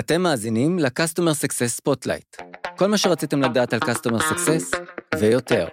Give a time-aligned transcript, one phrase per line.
[0.00, 2.42] אתם מאזינים ל-Customer Success Spotlight.
[2.76, 4.76] כל מה שרציתם לדעת על Customer Success
[5.18, 5.66] ויותר.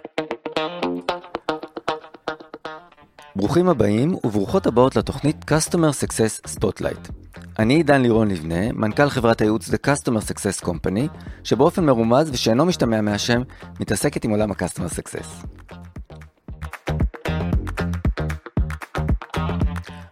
[3.36, 7.12] ברוכים הבאים וברוכות הבאות לתוכנית Customer Success Spotlight.
[7.58, 11.08] אני עידן לירון לבנה, מנכ"ל חברת הייעוץ The Customer Success Company,
[11.44, 13.42] שבאופן מרומז ושאינו משתמע מהשם,
[13.80, 15.46] מתעסקת עם עולם ה-Customer Success.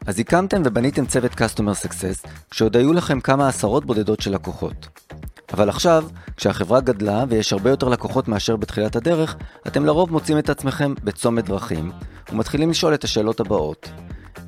[0.07, 4.89] אז הקמתם ובניתם צוות Customer Success, כשעוד היו לכם כמה עשרות בודדות של לקוחות.
[5.53, 6.05] אבל עכשיו,
[6.37, 11.45] כשהחברה גדלה ויש הרבה יותר לקוחות מאשר בתחילת הדרך, אתם לרוב מוצאים את עצמכם בצומת
[11.45, 11.93] דרכים,
[12.33, 13.89] ומתחילים לשאול את השאלות הבאות.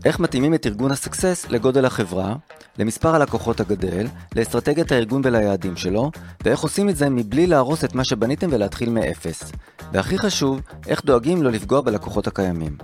[0.05, 2.35] איך מתאימים את ארגון הסקסס לגודל החברה,
[2.79, 6.11] למספר הלקוחות הגדל, לאסטרטגיית הארגון וליעדים שלו,
[6.45, 9.53] ואיך עושים את זה מבלי להרוס את מה שבניתם ולהתחיל מאפס.
[9.93, 12.77] והכי חשוב, איך דואגים לא לפגוע בלקוחות הקיימים.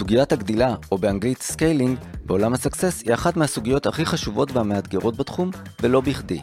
[0.00, 5.50] סוגיית הגדילה, או באנגלית scaling, בעולם הסקסס היא אחת מהסוגיות הכי חשובות והמאתגרות בתחום,
[5.82, 6.40] ולא בכדי.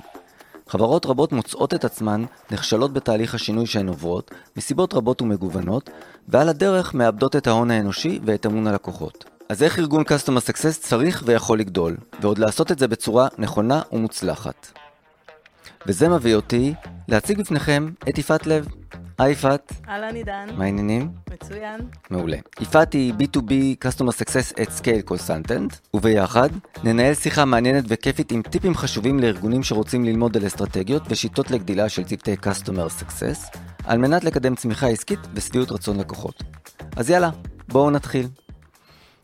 [0.68, 5.90] חברות רבות מוצאות את עצמן נכשלות בתהליך השינוי שהן עוברות, מסיבות רבות ומגוונות,
[6.28, 9.26] ועל הדרך מאבדות את ההון האנושי ואת אמון הלקוחות.
[9.50, 14.68] אז איך ארגון Customer Success צריך ויכול לגדול, ועוד לעשות את זה בצורה נכונה ומוצלחת?
[15.88, 16.74] וזה מביא אותי
[17.08, 18.68] להציג בפניכם את יפעת לב.
[19.18, 19.74] היי יפעת.
[19.90, 20.48] אהלן עידן.
[20.58, 21.10] מה העניינים?
[21.34, 21.82] מצוין.
[22.10, 22.38] מעולה.
[22.60, 23.52] יפעת היא B2B
[23.86, 26.50] Customer Success at Scale Consultant, וביחד
[26.84, 32.04] ננהל שיחה מעניינת וכיפית עם טיפים חשובים לארגונים שרוצים ללמוד על אסטרטגיות ושיטות לגדילה של
[32.04, 36.44] צוותי Customer Success, על מנת לקדם צמיחה עסקית ושביעות רצון לקוחות.
[36.96, 37.30] אז יאללה,
[37.68, 38.28] בואו נתחיל.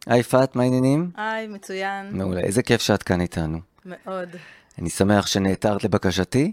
[0.07, 1.11] היי יפעת, מה העניינים?
[1.17, 2.17] היי, מצוין.
[2.17, 3.59] מעולה, איזה כיף שאת כאן איתנו.
[3.85, 4.29] מאוד.
[4.79, 6.51] אני שמח שנעתרת לבקשתי,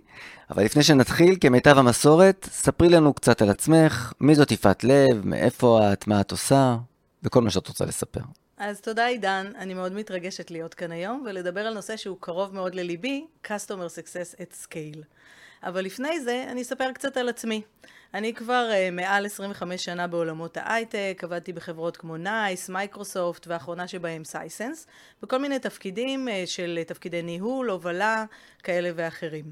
[0.51, 5.93] אבל לפני שנתחיל, כמיטב המסורת, ספרי לנו קצת על עצמך, מי זאת יפעת לב, מאיפה
[5.93, 6.77] את, מה את עושה,
[7.23, 8.21] וכל מה שאת רוצה לספר.
[8.57, 12.75] אז תודה עידן, אני מאוד מתרגשת להיות כאן היום ולדבר על נושא שהוא קרוב מאוד
[12.75, 15.05] לליבי, Customer Success at Scale.
[15.63, 17.63] אבל לפני זה, אני אספר קצת על עצמי.
[18.15, 24.25] אני כבר אה, מעל 25 שנה בעולמות ההייטק, עבדתי בחברות כמו נייס, מייקרוסופט, והאחרונה שבהם
[24.25, 24.87] סייסנס,
[25.23, 28.25] בכל מיני תפקידים אה, של תפקידי ניהול, הובלה,
[28.63, 29.45] כאלה ואחרים.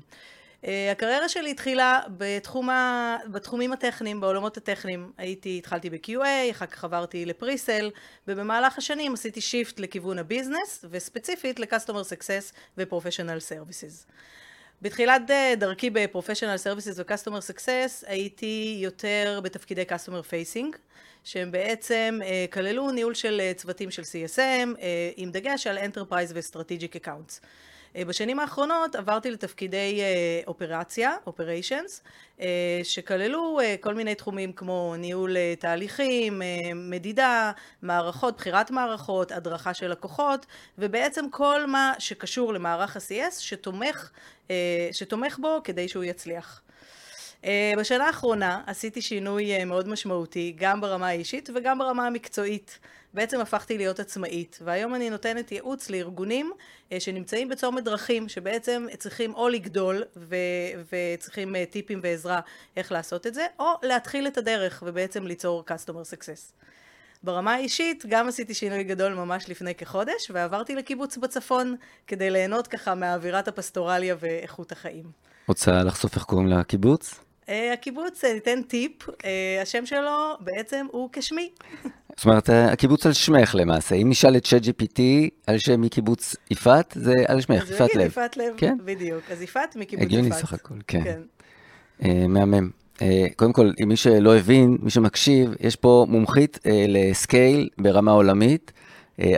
[0.62, 3.16] אה, הקריירה שלי התחילה בתחום ה...
[3.32, 5.12] בתחומים הטכניים, בעולמות הטכניים.
[5.18, 7.90] הייתי, התחלתי ב-QA, אחר כך עברתי ל presale,
[8.28, 14.12] ובמהלך השנים עשיתי shift לכיוון ה business, וספציפית ל-Customer Success ו-Professional Services.
[14.82, 15.22] בתחילת
[15.56, 20.76] דרכי ב Professional Services ו Customer Success הייתי יותר בתפקידי customer facing
[21.24, 22.20] שהם בעצם
[22.52, 24.78] כללו ניהול של צוותים של CSM
[25.16, 27.40] עם דגש על Enterprise ו-Strategic Accounts.
[28.06, 30.00] בשנים האחרונות עברתי לתפקידי
[30.46, 32.42] אופרציה, Operations,
[32.82, 36.42] שכללו כל מיני תחומים כמו ניהול תהליכים,
[36.74, 40.46] מדידה, מערכות, בחירת מערכות, הדרכה של לקוחות,
[40.78, 44.10] ובעצם כל מה שקשור למערך ה-CS שתומך,
[44.92, 46.62] שתומך בו כדי שהוא יצליח.
[47.78, 52.78] בשנה האחרונה עשיתי שינוי מאוד משמעותי, גם ברמה האישית וגם ברמה המקצועית.
[53.14, 56.52] בעצם הפכתי להיות עצמאית, והיום אני נותנת ייעוץ לארגונים
[56.98, 60.36] שנמצאים בצומת דרכים, שבעצם צריכים או לגדול ו-
[60.92, 62.40] וצריכים טיפים ועזרה
[62.76, 66.52] איך לעשות את זה, או להתחיל את הדרך ובעצם ליצור customer success.
[67.22, 71.76] ברמה האישית גם עשיתי שינוי גדול ממש לפני כחודש, ועברתי לקיבוץ בצפון
[72.06, 75.04] כדי ליהנות ככה מאווירת הפסטורליה ואיכות החיים.
[75.48, 77.20] רוצה לחשוף איך קוראים לקיבוץ?
[77.48, 78.92] הקיבוץ, ניתן טיפ,
[79.62, 81.50] השם שלו בעצם הוא כשמי.
[82.18, 83.94] זאת אומרת, הקיבוץ על שמך למעשה.
[83.94, 85.00] אם נשאל את צ'אט GPT
[85.46, 87.80] על שם מקיבוץ יפעת, זה על שמך, יפעת לב.
[87.80, 88.76] אז הוא יגיד יפעת לב, כן?
[88.84, 89.22] בדיוק.
[89.30, 90.18] אז יפעת מקיבוץ יפעת.
[90.18, 91.04] הגיוני סך הכל, כן.
[91.04, 91.20] כן.
[92.02, 92.70] Uh, מהמם.
[92.96, 93.02] Uh,
[93.36, 98.72] קודם כל, מי שלא הבין, מי שמקשיב, יש פה מומחית uh, לסקייל ברמה עולמית,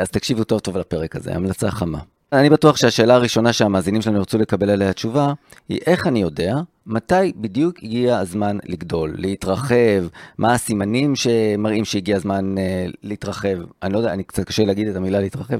[0.00, 1.98] אז תקשיבו טוב טוב לפרק הזה, המלצה חמה.
[2.32, 5.32] אני בטוח שהשאלה הראשונה שהמאזינים שלנו ירצו לקבל עליה תשובה,
[5.68, 6.56] היא איך אני יודע
[6.90, 10.04] מתי בדיוק הגיע הזמן לגדול, להתרחב,
[10.38, 13.58] מה הסימנים שמראים שהגיע הזמן uh, להתרחב.
[13.82, 15.58] אני לא יודע, אני קצת קשה להגיד את המילה להתרחב.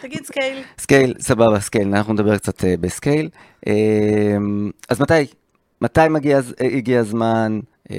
[0.00, 0.62] תגיד scale.
[0.78, 3.28] scale, סבבה, scale, אנחנו נדבר קצת uh, ב-scale.
[3.66, 3.70] Uh,
[4.88, 5.14] אז מתי?
[5.80, 7.60] מתי מגיע, הגיע הזמן?
[7.88, 7.92] Uh,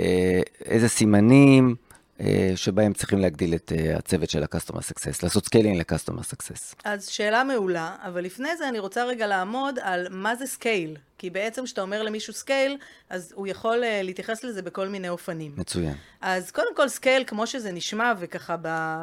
[0.66, 1.76] איזה סימנים?
[2.56, 6.76] שבהם צריכים להגדיל את הצוות של ה-Customer Success, לעשות scaling ל-Customer Success.
[6.84, 10.96] אז שאלה מעולה, אבל לפני זה אני רוצה רגע לעמוד על מה זה scale.
[11.18, 12.78] כי בעצם כשאתה אומר למישהו scale,
[13.10, 15.52] אז הוא יכול להתייחס לזה בכל מיני אופנים.
[15.58, 15.94] מצוין.
[16.22, 18.56] אז קודם כל scale, כמו שזה נשמע וככה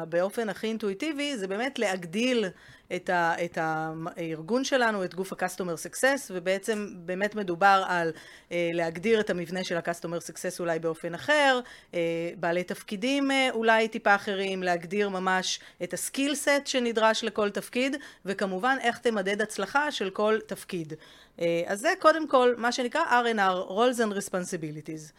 [0.09, 2.45] באופן הכי אינטואיטיבי, זה באמת להגדיל
[2.95, 8.11] את, ה, את הארגון שלנו, את גוף ה-Customer Success, ובעצם באמת מדובר על
[8.51, 11.59] אה, להגדיר את המבנה של ה-Customer Success אולי באופן אחר,
[11.93, 11.99] אה,
[12.37, 17.95] בעלי תפקידים אה, אולי טיפה אחרים, להגדיר ממש את הסקיל סט שנדרש לכל תפקיד,
[18.25, 20.93] וכמובן איך תמדד הצלחה של כל תפקיד.
[21.41, 25.11] אה, אז זה קודם כל מה שנקרא R&R, Roles and Responsibilities.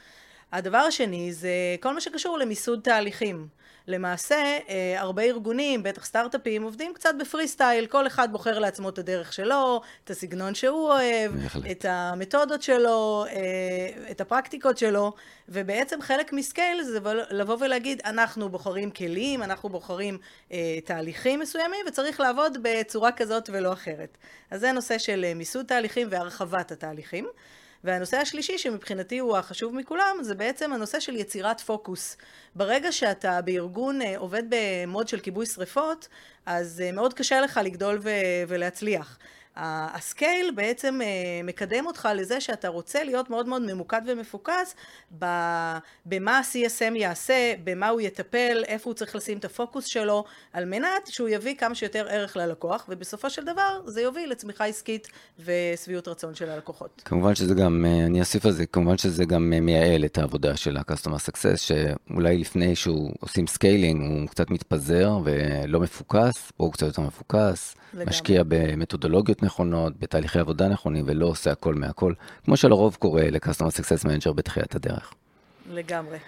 [0.53, 3.49] הדבר השני זה כל מה שקשור למיסוד תהליכים.
[3.89, 8.99] למעשה, אה, הרבה ארגונים, בטח סטארט-אפים, עובדים קצת בפרי סטייל, כל אחד בוחר לעצמו את
[8.99, 11.33] הדרך שלו, את הסגנון שהוא אוהב,
[11.71, 15.13] את המתודות שלו, אה, את הפרקטיקות שלו,
[15.49, 16.99] ובעצם חלק מסקייל זה
[17.31, 20.19] לבוא ולהגיד, אנחנו בוחרים כלים, אנחנו בוחרים
[20.53, 24.19] אה, תהליכים מסוימים, וצריך לעבוד בצורה כזאת ולא אחרת.
[24.51, 27.27] אז זה נושא של מיסוד תהליכים והרחבת התהליכים.
[27.87, 32.17] והנושא השלישי שמבחינתי הוא החשוב מכולם זה בעצם הנושא של יצירת פוקוס.
[32.55, 36.09] ברגע שאתה בארגון אה, עובד במוד של כיבוי שריפות
[36.47, 38.01] אז אה, מאוד קשה לך לגדול
[38.49, 39.19] ולהצליח.
[39.57, 41.07] ה-scale בעצם אה,
[41.45, 44.75] מקדם אותך לזה שאתה רוצה להיות מאוד מאוד ממוקד ומפוקס
[46.07, 51.07] במה ה-CSM יעשה, במה הוא יטפל, איפה הוא צריך לשים את הפוקוס שלו, על מנת
[51.07, 55.09] שהוא יביא כמה שיותר ערך ללקוח, ובסופו של דבר זה יוביל לצמיחה עסקית
[55.45, 57.03] ושביעות רצון של הלקוחות.
[57.05, 60.57] כמובן שזה גם, אה, אני אוסיף על זה, כמובן שזה גם אה, מייעל את העבודה
[60.57, 66.73] של ה-Customer Success, שאולי לפני שהוא עושים scaling הוא קצת מתפזר ולא מפוקס, פה הוא
[66.73, 67.77] קצת יותר מפוקס.
[67.97, 68.11] לגמרי.
[68.11, 72.13] משקיע במתודולוגיות נכונות, בתהליכי עבודה נכונים, ולא עושה הכל מהכל,
[72.45, 75.15] כמו שלרוב קורה ל-Customer Success Manager בתחילת הדרך.
[75.73, 76.19] לגמרי.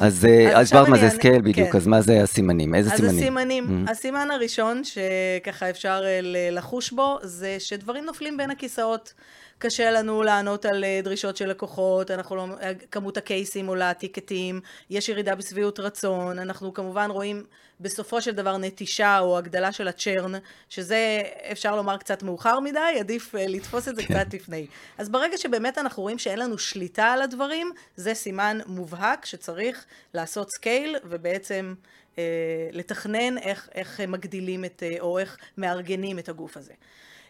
[0.00, 1.76] אז הסברת מה זה scale בדיוק, כן.
[1.78, 2.74] אז מה זה הסימנים?
[2.74, 3.16] איזה אז סימנים?
[3.16, 3.90] אז הסימנים, mm-hmm.
[3.90, 6.20] הסימן הראשון שככה אפשר אה,
[6.52, 9.14] לחוש בו, זה שדברים נופלים בין הכיסאות.
[9.58, 14.60] קשה לנו לענות על אה, דרישות של לקוחות, אנחנו לא, אה, כמות ה-cases עולה, tickets,
[14.90, 17.44] יש ירידה בשביעות רצון, אנחנו כמובן רואים
[17.80, 20.32] בסופו של דבר נטישה או הגדלה של ה-churn,
[20.68, 24.14] שזה אפשר לומר קצת מאוחר מדי, עדיף אה, לתפוס את זה כן.
[24.14, 24.66] קצת לפני.
[24.98, 29.84] אז ברגע שבאמת אנחנו רואים שאין לנו שליטה על הדברים, זה סימן מובהק שצריך
[30.14, 31.74] לעשות scale ובעצם
[32.18, 32.24] אה,
[32.72, 36.72] לתכנן איך, איך מגדילים את, או איך מארגנים את הגוף הזה.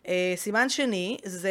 [0.09, 1.51] אה, סימן שני זה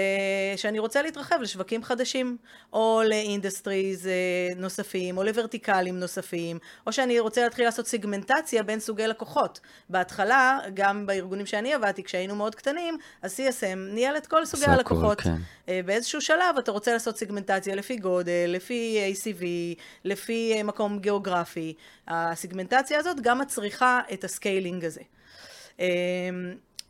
[0.55, 2.37] שאני רוצה להתרחב לשווקים חדשים,
[2.73, 4.13] או ל-industries אה,
[4.55, 9.59] נוספים, או ל-verticalים נוספים, או שאני רוצה להתחיל לעשות סגמנטציה בין סוגי לקוחות.
[9.89, 15.21] בהתחלה, גם בארגונים שאני עבדתי, כשהיינו מאוד קטנים, ה-CSM ניהל את כל סוגי הלקוחות.
[15.21, 15.35] כן.
[15.69, 19.43] אה, באיזשהו שלב אתה רוצה לעשות סגמנטציה לפי גודל, לפי ACV,
[20.03, 21.73] לפי מקום גיאוגרפי.
[22.07, 25.01] הסגמנטציה הזאת גם מצריכה את ה-scaling הזה.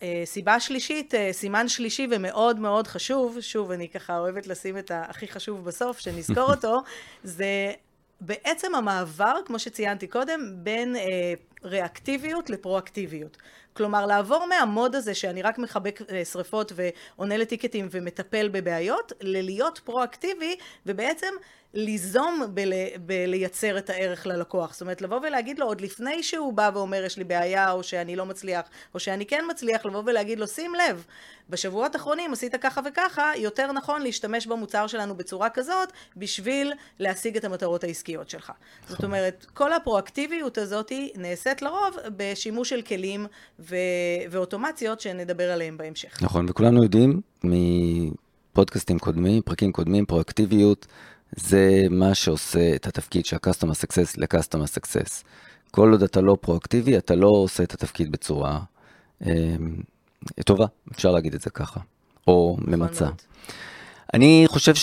[0.02, 4.92] אה, סיבה שלישית, אה, סימן שלישי ומאוד מאוד חשוב, שוב, אני ככה אוהבת לשים את
[4.94, 6.82] הכי חשוב בסוף, שנזכור אותו,
[7.24, 7.74] זה
[8.22, 11.34] בעצם המעבר, כמו שציינתי קודם, בין אה,
[11.64, 13.38] ריאקטיביות לפרואקטיביות.
[13.78, 20.56] כלומר, לעבור מהמוד הזה שאני רק מחבק אה, שריפות ועונה לטיקטים ומטפל בבעיות, ללהיות פרואקטיבי
[20.86, 21.34] ובעצם
[21.76, 24.74] ליזום בל, בלייצר את הערך ללקוח.
[24.74, 28.16] זאת אומרת, לבוא ולהגיד לו עוד לפני שהוא בא ואומר יש לי בעיה או שאני
[28.16, 28.62] לא מצליח
[28.94, 31.06] או שאני כן מצליח, לבוא ולהגיד לו שים לב,
[31.50, 37.44] בשבועות האחרונים עשית ככה וככה, יותר נכון להשתמש במוצר שלנו בצורה כזאת בשביל להשיג את
[37.44, 38.52] המטרות העסקיות שלך.
[38.88, 39.04] זאת.
[39.04, 43.28] אומרת, כל הפרואקטיביות הזאת נעשית לרוב בשימוש של כלים
[43.70, 46.24] ו- ואוטומציות שנדבר עליהם בהמשך.
[46.24, 50.88] נכון, וכולנו יודעים מפודקאסטים קודמים, פרקים קודמים, פרואקטיביות.
[51.36, 55.24] זה מה שעושה את התפקיד של ה-Customer Success ל-Customer Success.
[55.72, 58.60] כל עוד אתה לא פרואקטיבי, אתה לא עושה את התפקיד בצורה
[59.26, 59.56] אה,
[60.46, 61.80] טובה, אפשר להגיד את זה ככה,
[62.28, 63.08] או נכון ממצה.
[64.14, 64.74] אני חושב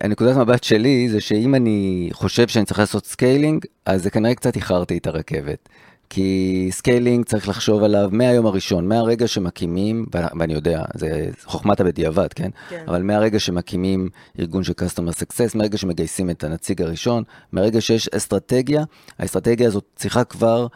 [0.00, 4.56] שהנקודת מבט שלי זה שאם אני חושב שאני צריך לעשות scaling, אז זה כנראה קצת
[4.56, 5.68] איחרתי את הרכבת.
[6.10, 12.50] כי scaling צריך לחשוב עליו מהיום הראשון, מהרגע שמקימים, ואני יודע, זה חוכמת הבדיעבד, כן?
[12.68, 12.84] כן?
[12.88, 14.08] אבל מהרגע שמקימים
[14.38, 17.22] ארגון של Customer Success, מהרגע שמגייסים את הנציג הראשון,
[17.52, 18.84] מהרגע שיש אסטרטגיה,
[19.18, 20.66] האסטרטגיה הזאת צריכה כבר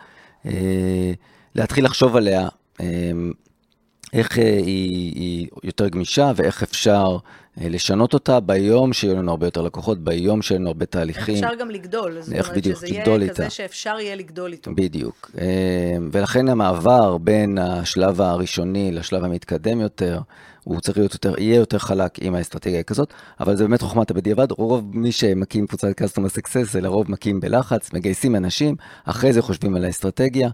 [0.46, 1.12] אה,
[1.54, 2.49] להתחיל לחשוב עליה.
[2.80, 2.87] אה,
[4.12, 7.18] איך אה, היא, היא יותר גמישה ואיך אפשר אה,
[7.57, 11.35] לשנות אותה ביום שיהיו לנו הרבה יותר לקוחות, ביום שיהיו לנו הרבה תהליכים.
[11.35, 14.71] אפשר גם לגדול, זאת אומרת בדיוק, שזה יהיה כזה שאפשר יהיה לגדול איתו.
[14.75, 15.30] בדיוק.
[15.38, 15.47] אה,
[16.12, 20.21] ולכן המעבר בין השלב הראשוני לשלב המתקדם יותר,
[20.64, 24.50] הוא צריך להיות יותר, יהיה יותר חלק עם האסטרטגיה כזאת, אבל זה באמת חוכמת הבדיעבד,
[24.50, 29.76] רוב מי שמקים קבוצת Customer Success זה לרוב מקים בלחץ, מגייסים אנשים, אחרי זה חושבים
[29.76, 30.50] על האסטרטגיה.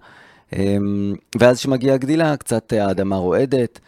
[1.40, 3.82] ואז כשמגיעה הגדילה, קצת האדמה רועדת, אה,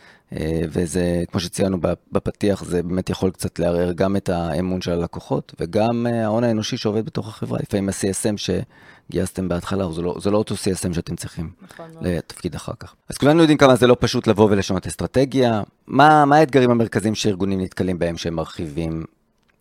[0.69, 1.79] וזה, כמו שציינו
[2.13, 6.77] בפתיח, זה באמת יכול קצת לערער גם את האמון של הלקוחות, וגם אה, ההון האנושי
[6.77, 7.59] שעובד בתוך החברה.
[7.63, 8.63] לפעמים ה-CSM
[9.11, 12.95] שגייסתם בהתחלה, זה לא, זה לא אותו CSM שאתם צריכים נכון לתפקיד אחר כך.
[13.09, 15.63] אז כולנו יודעים כמה זה לא פשוט לבוא ולשנות אסטרטגיה.
[15.87, 19.05] מה, מה האתגרים המרכזיים שארגונים נתקלים בהם שהם מרחיבים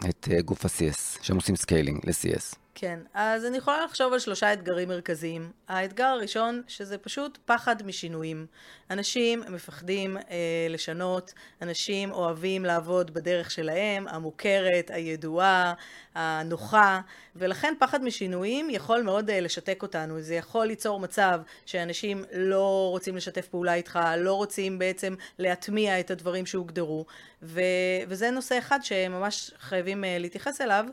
[0.09, 2.55] את גוף ה-CS, שהם עושים scaling ל-CS?
[2.79, 5.51] כן, אז אני יכולה לחשוב על שלושה אתגרים מרכזיים.
[5.67, 8.46] האתגר הראשון, שזה פשוט פחד משינויים.
[8.91, 15.74] אנשים מפחדים אה, לשנות, אנשים אוהבים לעבוד בדרך שלהם, המוכרת, הידועה,
[16.15, 17.01] הנוחה,
[17.36, 20.22] ולכן פחד משינויים יכול מאוד אה, לשתק אותנו.
[20.22, 26.12] זה יכול ליצור מצב שאנשים לא רוצים לשתף פעולה איתך, לא רוצים בעצם להטמיע את
[26.12, 27.05] הדברים שהוגדרו,
[27.43, 27.62] ו-
[28.07, 30.86] וזה נושא אחד שממש חייבים אה, להתייחס אליו.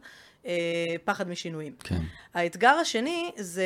[0.46, 1.72] אה, פחד משינויים.
[1.84, 2.00] כן.
[2.34, 3.64] האתגר השני זה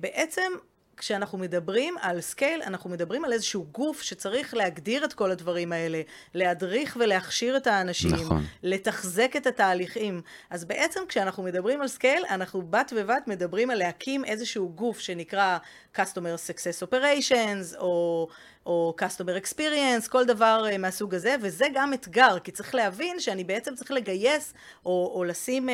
[0.00, 0.52] בעצם
[1.00, 6.02] כשאנחנו מדברים על scale, אנחנו מדברים על איזשהו גוף שצריך להגדיר את כל הדברים האלה,
[6.34, 8.44] להדריך ולהכשיר את האנשים, נכון.
[8.62, 10.22] לתחזק את התהליכים.
[10.50, 15.58] אז בעצם כשאנחנו מדברים על scale, אנחנו בת בבת מדברים על להקים איזשהו גוף שנקרא
[15.96, 18.28] Customer Success Operations, או...
[18.66, 23.44] או Customer Experience, כל דבר uh, מהסוג הזה, וזה גם אתגר, כי צריך להבין שאני
[23.44, 24.54] בעצם צריך לגייס
[24.86, 25.72] או, או לשים uh,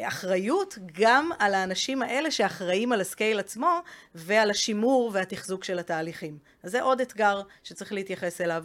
[0.00, 3.78] אחריות גם על האנשים האלה שאחראים על הסקייל עצמו
[4.14, 6.38] ועל השימור והתחזוק של התהליכים.
[6.62, 8.64] אז זה עוד אתגר שצריך להתייחס אליו.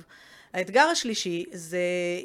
[0.55, 1.79] האתגר השלישי, זה,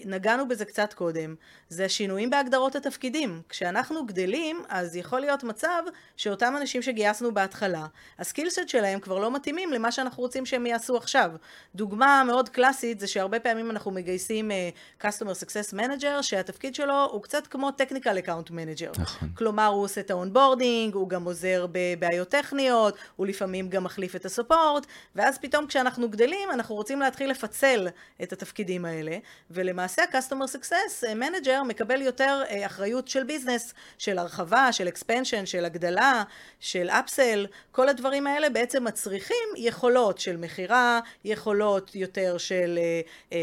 [0.04, 1.34] נגענו בזה קצת קודם,
[1.68, 3.42] זה השינויים בהגדרות התפקידים.
[3.48, 5.82] כשאנחנו גדלים, אז יכול להיות מצב
[6.16, 7.86] שאותם אנשים שגייסנו בהתחלה,
[8.18, 11.30] הסקילסט שלהם כבר לא מתאימים למה שאנחנו רוצים שהם יעשו עכשיו.
[11.74, 17.22] דוגמה מאוד קלאסית זה שהרבה פעמים אנחנו מגייסים uh, Customer Success Manager, שהתפקיד שלו הוא
[17.22, 19.00] קצת כמו Technical Account Manager.
[19.00, 19.28] נכון.
[19.34, 24.24] כלומר, הוא עושה את ה-onboarding, הוא גם עוזר בבעיות טכניות, הוא לפעמים גם מחליף את
[24.24, 24.86] ה-support,
[25.16, 27.88] ואז פתאום כשאנחנו גדלים, אנחנו רוצים להתחיל לפצל
[28.22, 29.16] את התפקידים האלה,
[29.50, 35.64] ולמעשה ה-Customer Success Manager מקבל יותר אה, אחריות של business, של הרחבה, של expansion, של
[35.64, 36.22] הגדלה,
[36.60, 43.00] של אפסל, כל הדברים האלה בעצם מצריכים יכולות של מכירה, יכולות יותר של אה,
[43.32, 43.38] אה,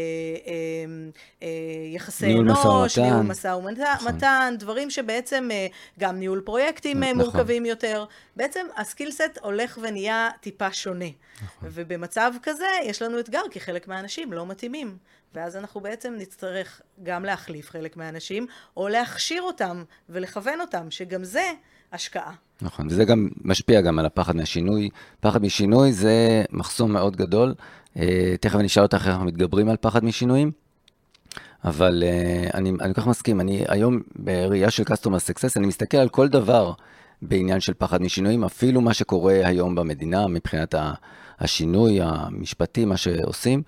[1.42, 1.48] אה,
[1.94, 4.58] יחסי אנוש, ניהול משא ומתן, נכון.
[4.58, 5.48] דברים שבעצם
[5.98, 7.16] גם ניהול פרויקטים נכון.
[7.16, 8.04] מורכבים יותר,
[8.36, 11.04] בעצם הסקילסט הולך ונהיה טיפה שונה.
[11.42, 11.68] נכון.
[11.72, 14.96] ובמצב כזה יש לנו אתגר, כי חלק מהאנשים לא מתאימים.
[15.34, 18.46] ואז אנחנו בעצם נצטרך גם להחליף חלק מהאנשים,
[18.76, 21.52] או להכשיר אותם ולכוון אותם, שגם זה
[21.92, 22.32] השקעה.
[22.62, 24.90] נכון, וזה גם משפיע גם על הפחד מהשינוי.
[25.20, 27.54] פחד משינוי זה מחסום מאוד גדול.
[27.96, 30.50] אה, תכף אני אשאל אותך איך אנחנו מתגברים על פחד משינויים.
[31.64, 35.96] אבל uh, אני, אני כל כך מסכים, אני היום בראייה של Customer Success, אני מסתכל
[35.96, 36.72] על כל דבר
[37.22, 40.74] בעניין של פחד משינויים, אפילו מה שקורה היום במדינה מבחינת
[41.38, 43.62] השינוי המשפטי, מה שעושים.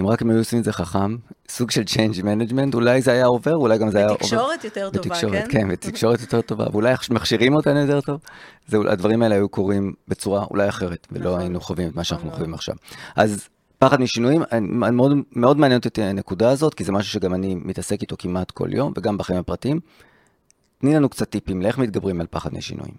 [0.00, 1.16] אם רק הם היו עושים את זה חכם,
[1.48, 4.18] סוג של Change Management, אולי זה היה עובר, אולי גם זה היה עובר.
[4.18, 5.48] בתקשורת יותר טובה, בתקשורת, כן?
[5.50, 8.20] כן, בתקשורת יותר טובה, ואולי מכשירים אותנו יותר טוב.
[8.66, 11.40] זה, הדברים האלה היו קורים בצורה אולי אחרת, ולא נכון.
[11.40, 12.74] היינו חווים את מה שאנחנו נכון חווים עכשיו.
[13.16, 18.02] אז פחד משינויים, מאוד, מאוד מעניינת אותי הנקודה הזאת, כי זה משהו שגם אני מתעסק
[18.02, 19.80] איתו כמעט כל יום, וגם בחיים הפרטיים.
[20.78, 22.94] תני לנו קצת טיפים לאיך מתגברים על פחד משינויים.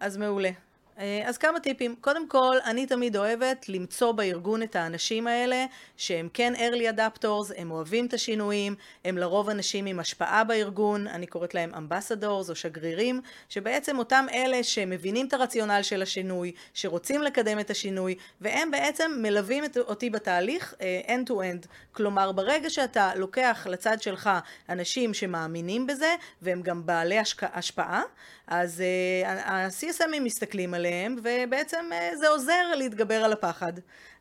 [0.00, 0.50] אז מעולה.
[0.98, 1.94] אה, אז כמה טיפים.
[2.00, 7.70] קודם כל, אני תמיד אוהבת למצוא בארגון את האנשים האלה שהם כן early adapters, הם
[7.70, 8.74] אוהבים את השינויים,
[9.04, 14.62] הם לרוב אנשים עם השפעה בארגון, אני קוראת להם אמבסדורס או שגרירים, שבעצם אותם אלה
[14.62, 20.74] שמבינים את הרציונל של השינוי, שרוצים לקדם את השינוי, והם בעצם מלווים את, אותי בתהליך
[20.78, 21.66] uh, end to end.
[21.92, 24.30] כלומר, ברגע שאתה לוקח לצד שלך
[24.68, 28.02] אנשים שמאמינים בזה, והם גם בעלי השפעה,
[28.46, 28.82] אז
[29.24, 33.72] uh, ה-CSMים מסתכלים עליהם, ובעצם uh, זה עוזר להתגבר על הפחד.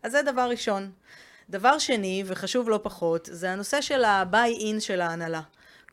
[0.03, 0.91] אז זה דבר ראשון.
[1.49, 5.41] דבר שני, וחשוב לא פחות, זה הנושא של ה-buy-in של ההנהלה.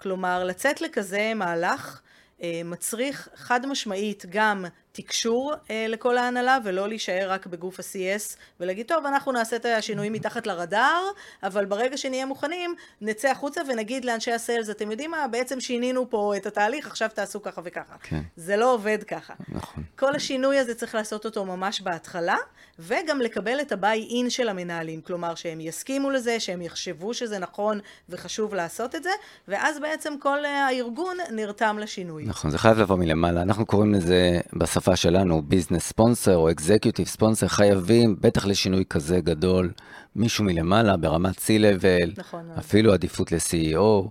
[0.00, 2.00] כלומר, לצאת לכזה מהלך
[2.38, 8.86] uh, מצריך חד משמעית גם תקשור אה, לכל ההנהלה ולא להישאר רק בגוף ה-CS ולהגיד
[8.86, 11.02] טוב אנחנו נעשה את השינויים מתחת לרדאר
[11.42, 15.28] אבל ברגע שנהיה מוכנים נצא החוצה ונגיד לאנשי הסיילס אתם יודעים מה?
[15.28, 17.94] בעצם שינינו פה את התהליך עכשיו תעשו ככה וככה.
[18.02, 18.20] כן.
[18.36, 19.34] זה לא עובד ככה.
[19.48, 19.84] נכון.
[19.96, 22.36] כל השינוי הזה צריך לעשות אותו ממש בהתחלה
[22.78, 27.80] וגם לקבל את ה-buy in של המנהלים כלומר שהם יסכימו לזה שהם יחשבו שזה נכון
[28.08, 29.10] וחשוב לעשות את זה
[29.48, 32.24] ואז בעצם כל הארגון נרתם לשינוי.
[32.24, 33.42] נכון זה חייב לבוא מלמעלה.
[33.42, 39.20] אנחנו קוראים לזה בשפה בשפה שלנו, ביזנס ספונסר או אקזקיוטיב ספונסר, חייבים, בטח לשינוי כזה
[39.20, 39.72] גדול,
[40.16, 42.50] מישהו מלמעלה ברמת C-Level, נכון.
[42.58, 44.08] אפילו עדיפות ל-CEO,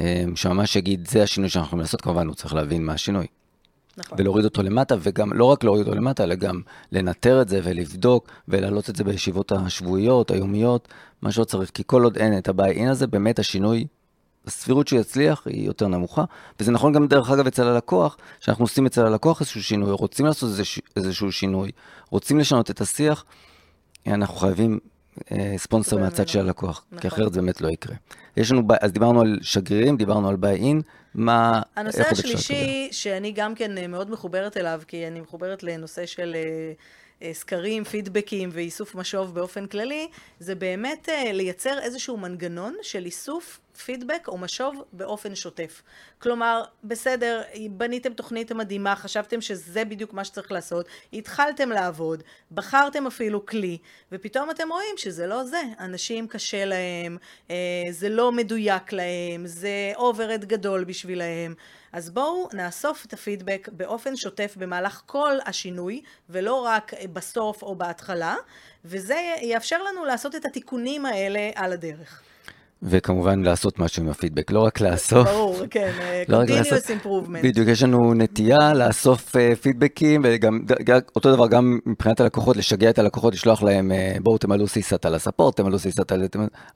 [0.00, 3.26] אמ, שממש יגיד, זה השינוי שאנחנו יכולים לעשות, כמובן הוא צריך להבין מה השינוי.
[3.96, 4.18] נכון.
[4.20, 6.60] ולהוריד אותו למטה, וגם, לא רק להוריד אותו למטה, אלא גם
[6.92, 10.88] לנטר את זה ולבדוק, ולהעלות את זה בישיבות השבועיות, היומיות,
[11.22, 13.86] מה שלא צריך, כי כל עוד אין את ה-buy-in הזה, באמת השינוי,
[14.46, 16.24] הסבירות שהוא יצליח היא יותר נמוכה,
[16.60, 20.48] וזה נכון גם דרך אגב אצל הלקוח, שאנחנו עושים אצל הלקוח איזשהו שינוי, רוצים לעשות
[20.50, 21.70] איזשהו, איזשהו שינוי,
[22.10, 23.24] רוצים לשנות את השיח,
[24.06, 24.78] אנחנו חייבים
[25.32, 26.98] אה, ספונסר מהצד של הלקוח, נכון.
[27.00, 27.96] כי אחרת זה באמת לא יקרה.
[28.36, 30.82] יש לנו, אז דיברנו על שגרירים, דיברנו על ביי-אין,
[31.14, 31.62] מה...
[31.76, 36.32] הנושא השלישי, שאני גם כן מאוד מחוברת אליו, כי אני מחוברת לנושא של...
[36.34, 36.72] אה,
[37.32, 40.08] סקרים, פידבקים ואיסוף משוב באופן כללי,
[40.40, 45.82] זה באמת לייצר איזשהו מנגנון של איסוף פידבק או משוב באופן שוטף.
[46.18, 53.46] כלומר, בסדר, בניתם תוכנית מדהימה, חשבתם שזה בדיוק מה שצריך לעשות, התחלתם לעבוד, בחרתם אפילו
[53.46, 53.78] כלי,
[54.12, 55.62] ופתאום אתם רואים שזה לא זה.
[55.80, 57.16] אנשים קשה להם,
[57.50, 57.56] אה,
[57.90, 61.54] זה לא מדויק להם, זה overhead גדול בשבילהם.
[61.92, 68.36] אז בואו נאסוף את הפידבק באופן שוטף במהלך כל השינוי, ולא רק בסוף או בהתחלה,
[68.84, 72.22] וזה יאפשר לנו לעשות את התיקונים האלה על הדרך.
[72.82, 75.28] וכמובן לעשות משהו עם הפידבק, לא רק לאסוף.
[75.28, 75.90] ברור, כן,
[76.28, 77.42] לא continuous improvement.
[77.42, 80.60] בדיוק, יש לנו נטייה לאסוף uh, פידבקים, וגם
[81.16, 85.14] אותו דבר גם מבחינת הלקוחות, לשגע את הלקוחות, לשלוח להם, uh, בואו תמלאו CSAT על
[85.14, 86.20] ה-support, תמלאו CSAT על...
[86.20, 86.26] זה,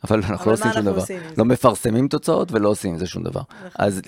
[0.05, 1.03] אבל אנחנו לא עושים שום דבר.
[1.39, 3.43] לא מפרסמים תוצאות ולא עושים עם זה שום דבר.
[3.59, 3.71] נכון.
[3.75, 4.01] אז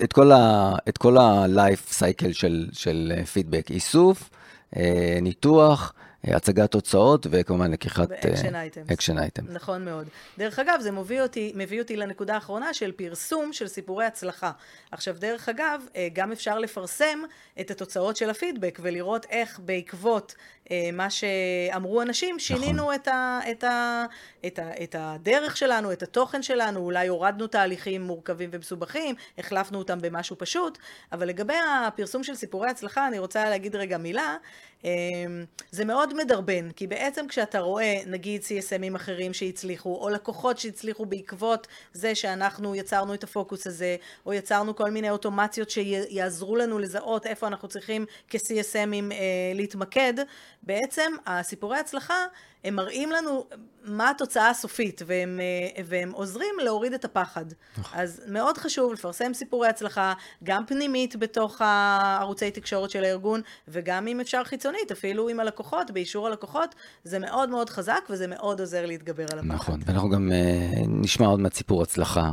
[0.89, 2.33] את כל ה-life cycle
[2.71, 4.29] של פידבק, איסוף,
[4.77, 8.11] אה, ניתוח, הצגת תוצאות וכמובן לקיחת
[8.91, 9.43] action item.
[9.49, 10.07] נכון מאוד.
[10.37, 14.51] דרך אגב, זה מביא אותי, מביא אותי לנקודה האחרונה של פרסום של סיפורי הצלחה.
[14.91, 17.19] עכשיו, דרך אגב, אה, גם אפשר לפרסם
[17.59, 20.62] את התוצאות של הפידבק ולראות איך בעקבות אה,
[20.93, 22.95] מה שאמרו אנשים, שינינו נכון.
[22.95, 24.05] את, ה, את, ה,
[24.47, 30.01] את, ה, את הדרך שלנו, את התוכן שלנו, אולי הורדנו תהליכים מורכבים ומסובכים, החלפנו אותם
[30.01, 30.77] במשהו פשוט,
[31.11, 31.53] אבל לגבי
[31.87, 34.37] הפרסום של סיפורי הצלחה, אני רוצה להגיד רגע מילה.
[34.85, 34.91] אה,
[35.71, 41.67] זה מאוד מדרבן, כי בעצם כשאתה רואה, נגיד CSMים אחרים שהצליחו, או לקוחות שהצליחו בעקבות
[41.93, 47.47] זה שאנחנו יצרנו את הפוקוס הזה, או יצרנו כל מיני אוטומציות שיעזרו לנו לזהות איפה
[47.47, 50.13] אנחנו צריכים כ-CSMים אה, להתמקד,
[50.63, 52.25] בעצם הסיפורי הצלחה
[52.63, 53.45] הם מראים לנו
[53.85, 57.45] מה התוצאה הסופית והם, אה, והם עוזרים להוריד את הפחד.
[57.77, 57.99] נכון.
[57.99, 64.19] אז מאוד חשוב לפרסם סיפורי הצלחה, גם פנימית בתוך הערוצי תקשורת של הארגון וגם אם
[64.19, 69.25] אפשר חיצונית, אפילו עם הלקוחות, באישור הלקוחות, זה מאוד מאוד חזק וזה מאוד עוזר להתגבר
[69.31, 69.53] על הפחד.
[69.53, 72.31] נכון, ואנחנו גם uh, נשמע עוד מעט סיפור הצלחה.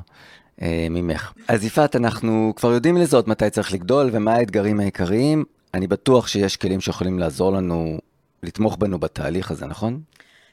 [0.59, 1.33] uh, ממך.
[1.49, 5.45] אז יפעת, אנחנו כבר יודעים לזהות מתי צריך לגדול ומה האתגרים העיקריים.
[5.75, 7.99] אני בטוח שיש כלים שיכולים לעזור לנו
[8.43, 10.01] לתמוך בנו בתהליך הזה, נכון?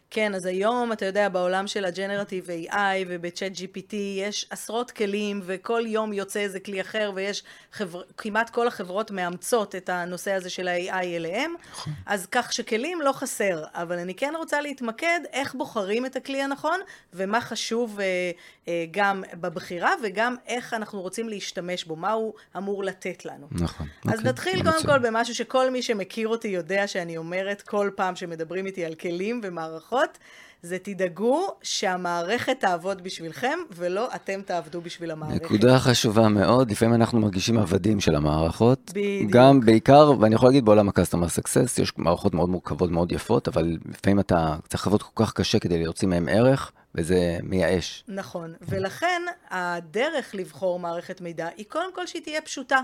[0.09, 5.83] כן, אז היום, אתה יודע, בעולם של הג'נרטיב AI ובצ'אט GPT יש עשרות כלים וכל
[5.85, 8.01] יום יוצא איזה כלי אחר ויש חבר...
[8.17, 11.53] כמעט כל החברות מאמצות את הנושא הזה של ה-AI אליהם.
[11.71, 11.93] נכון.
[12.05, 16.79] אז כך שכלים לא חסר, אבל אני כן רוצה להתמקד איך בוחרים את הכלי הנכון
[17.13, 18.31] ומה חשוב אה,
[18.67, 23.47] אה, גם בבחירה וגם איך אנחנו רוצים להשתמש בו, מה הוא אמור לתת לנו.
[23.51, 23.87] נכון.
[24.07, 24.31] אז אוקיי.
[24.31, 28.85] נתחיל קודם כל במשהו שכל מי שמכיר אותי יודע שאני אומרת כל פעם שמדברים איתי
[28.85, 29.96] על כלים ומערכות.
[30.03, 30.17] לפחות,
[30.61, 35.43] זה תדאגו שהמערכת תעבוד בשבילכם, ולא אתם תעבדו בשביל המערכת.
[35.43, 38.91] נקודה חשובה מאוד, לפעמים אנחנו מרגישים עבדים של המערכות.
[38.91, 39.31] בדיוק.
[39.31, 43.77] גם בעיקר, ואני יכול להגיד בעולם ה-customer success, יש מערכות מאוד מורכבות, מאוד יפות, אבל
[43.89, 46.71] לפעמים אתה צריך לעבוד כל כך קשה כדי להוציא מהם ערך.
[46.95, 48.03] וזה מייאש.
[48.07, 52.79] נכון, ולכן הדרך לבחור מערכת מידע היא קודם כל שהיא תהיה פשוטה.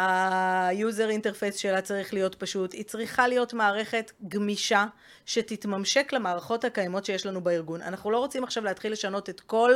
[0.00, 4.86] ה-user interface שלה צריך להיות פשוט, היא צריכה להיות מערכת גמישה
[5.26, 7.82] שתתממשק למערכות הקיימות שיש לנו בארגון.
[7.82, 9.72] אנחנו לא רוצים עכשיו להתחיל לשנות את כל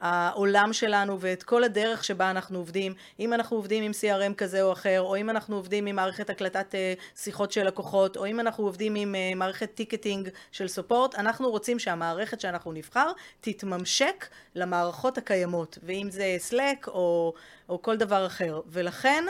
[0.00, 4.72] העולם שלנו ואת כל הדרך שבה אנחנו עובדים, אם אנחנו עובדים עם CRM כזה או
[4.72, 8.64] אחר, או אם אנחנו עובדים עם מערכת הקלטת אה, שיחות של לקוחות, או אם אנחנו
[8.64, 15.78] עובדים עם אה, מערכת ticketing של support, אנחנו רוצים שהמערכת שאנחנו נבחר תתממשק למערכות הקיימות,
[15.82, 17.34] ואם זה Slack או,
[17.68, 18.60] או כל דבר אחר.
[18.66, 19.24] ולכן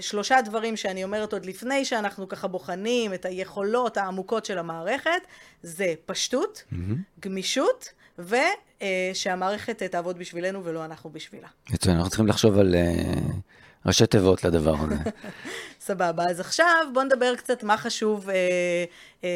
[0.00, 5.10] שלושה דברים שאני אומרת עוד לפני שאנחנו ככה בוחנים את היכולות העמוקות של המערכת,
[5.62, 6.76] זה פשטות, mm-hmm.
[7.20, 11.48] גמישות, ושהמערכת תעבוד בשבילנו ולא אנחנו בשבילה.
[11.70, 12.74] מצוין, אנחנו צריכים לחשוב על
[13.86, 14.96] ראשי תיבות לדבר הזה.
[15.80, 18.32] סבבה, אז עכשיו בואו נדבר קצת מה חשוב uh,
[19.20, 19.26] uh, uh,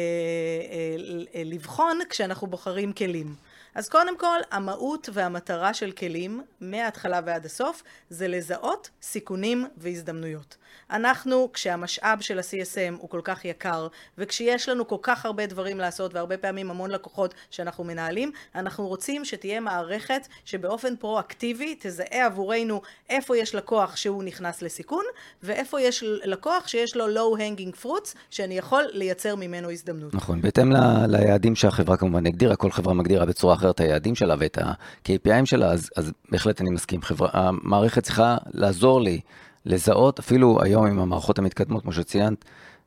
[1.45, 3.35] לבחון כשאנחנו בוחרים כלים.
[3.77, 10.57] אז קודם כל, המהות והמטרה של כלים, מההתחלה ועד הסוף, זה לזהות סיכונים והזדמנויות.
[10.91, 13.87] אנחנו, כשהמשאב של ה-CSM הוא כל כך יקר,
[14.17, 19.25] וכשיש לנו כל כך הרבה דברים לעשות, והרבה פעמים המון לקוחות שאנחנו מנהלים, אנחנו רוצים
[19.25, 25.03] שתהיה מערכת שבאופן פרו-אקטיבי תזהה עבורנו איפה יש לקוח שהוא נכנס לסיכון,
[25.43, 30.13] ואיפה יש לקוח שיש לו low-hanging fruits, שאני יכול לייצר ממנו הזדמנות.
[30.13, 34.35] נכון, בהתאם ל- ליעדים שהחברה כמובן הגדירה, כל חברה מגדירה בצורה אחרת את היעדים שלה
[34.39, 37.01] ואת ה-KPIים שלה, אז, אז בהחלט אני מסכים.
[37.01, 39.19] חברה, המערכת צריכה לעזור לי
[39.65, 42.45] לזהות, אפילו היום עם המערכות המתקדמות, כמו שציינת,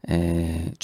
[0.08, 0.14] אה,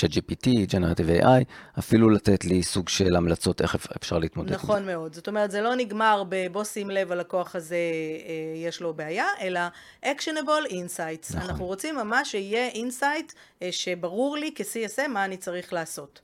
[0.01, 1.45] ChatGPT, Generative AI,
[1.79, 4.65] אפילו לתת לי סוג של המלצות איך אפשר להתמודד עם זה.
[4.65, 5.15] נכון מאוד.
[5.15, 9.61] זאת אומרת, זה לא נגמר בבוא שים לב, הלקוח הזה אה, יש לו בעיה, אלא
[10.05, 11.37] actionable insights.
[11.37, 11.51] נכון.
[11.51, 13.33] אנחנו רוצים ממש שיהיה insight
[13.63, 16.21] אה, שברור לי כ-CSM מה אני צריך לעשות.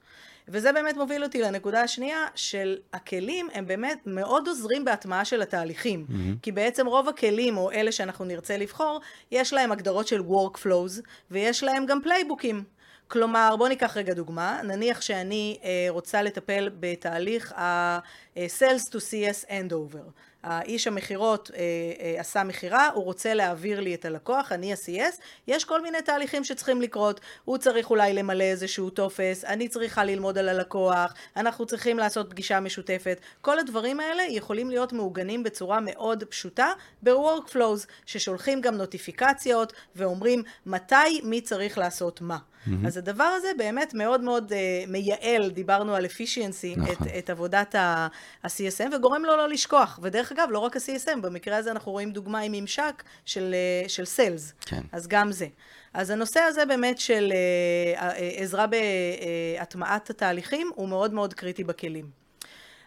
[0.49, 6.07] וזה באמת מוביל אותי לנקודה השנייה של הכלים הם באמת מאוד עוזרים בהטמעה של התהליכים.
[6.09, 6.43] Mm-hmm.
[6.43, 9.01] כי בעצם רוב הכלים, או אלה שאנחנו נרצה לבחור,
[9.31, 11.01] יש להם הגדרות של workflows,
[11.31, 12.65] ויש להם גם פלייבוקים.
[13.09, 20.11] כלומר, בואו ניקח רגע דוגמה, נניח שאני אה, רוצה לטפל בתהליך ה-Sales to CS Handover.
[20.43, 21.61] האיש המכירות אה,
[22.01, 26.45] אה, עשה מכירה, הוא רוצה להעביר לי את הלקוח, אני ה-CS, יש כל מיני תהליכים
[26.45, 31.99] שצריכים לקרות, הוא צריך אולי למלא איזשהו טופס, אני צריכה ללמוד על הלקוח, אנחנו צריכים
[31.99, 38.75] לעשות פגישה משותפת, כל הדברים האלה יכולים להיות מעוגנים בצורה מאוד פשוטה ב-workflows, ששולחים גם
[38.75, 42.39] נוטיפיקציות ואומרים מתי מי צריך לעשות מה.
[42.67, 42.87] Mm-hmm.
[42.87, 46.93] אז הדבר הזה באמת מאוד מאוד uh, מייעל, דיברנו על efficiency, נכון.
[46.93, 49.99] את, את עבודת ה-CSM, וגורם לו לא לשכוח.
[50.03, 54.05] ודרך אגב, לא רק ה-CSM, במקרה הזה אנחנו רואים דוגמה עם ממשק של, uh, של
[54.05, 54.53] סיילס.
[54.61, 54.81] כן.
[54.93, 55.47] אז גם זה.
[55.95, 58.03] אז הנושא הזה באמת של uh, uh,
[58.37, 62.23] עזרה בהטמעת התהליכים הוא מאוד מאוד קריטי בכלים.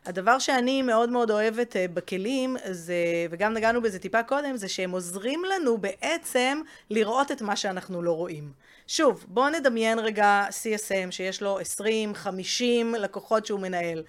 [0.05, 2.95] הדבר שאני מאוד מאוד אוהבת בכלים, זה,
[3.29, 8.11] וגם נגענו בזה טיפה קודם, זה שהם עוזרים לנו בעצם לראות את מה שאנחנו לא
[8.11, 8.51] רואים.
[8.87, 14.03] שוב, בואו נדמיין רגע CSM שיש לו 20, 50 לקוחות שהוא מנהל.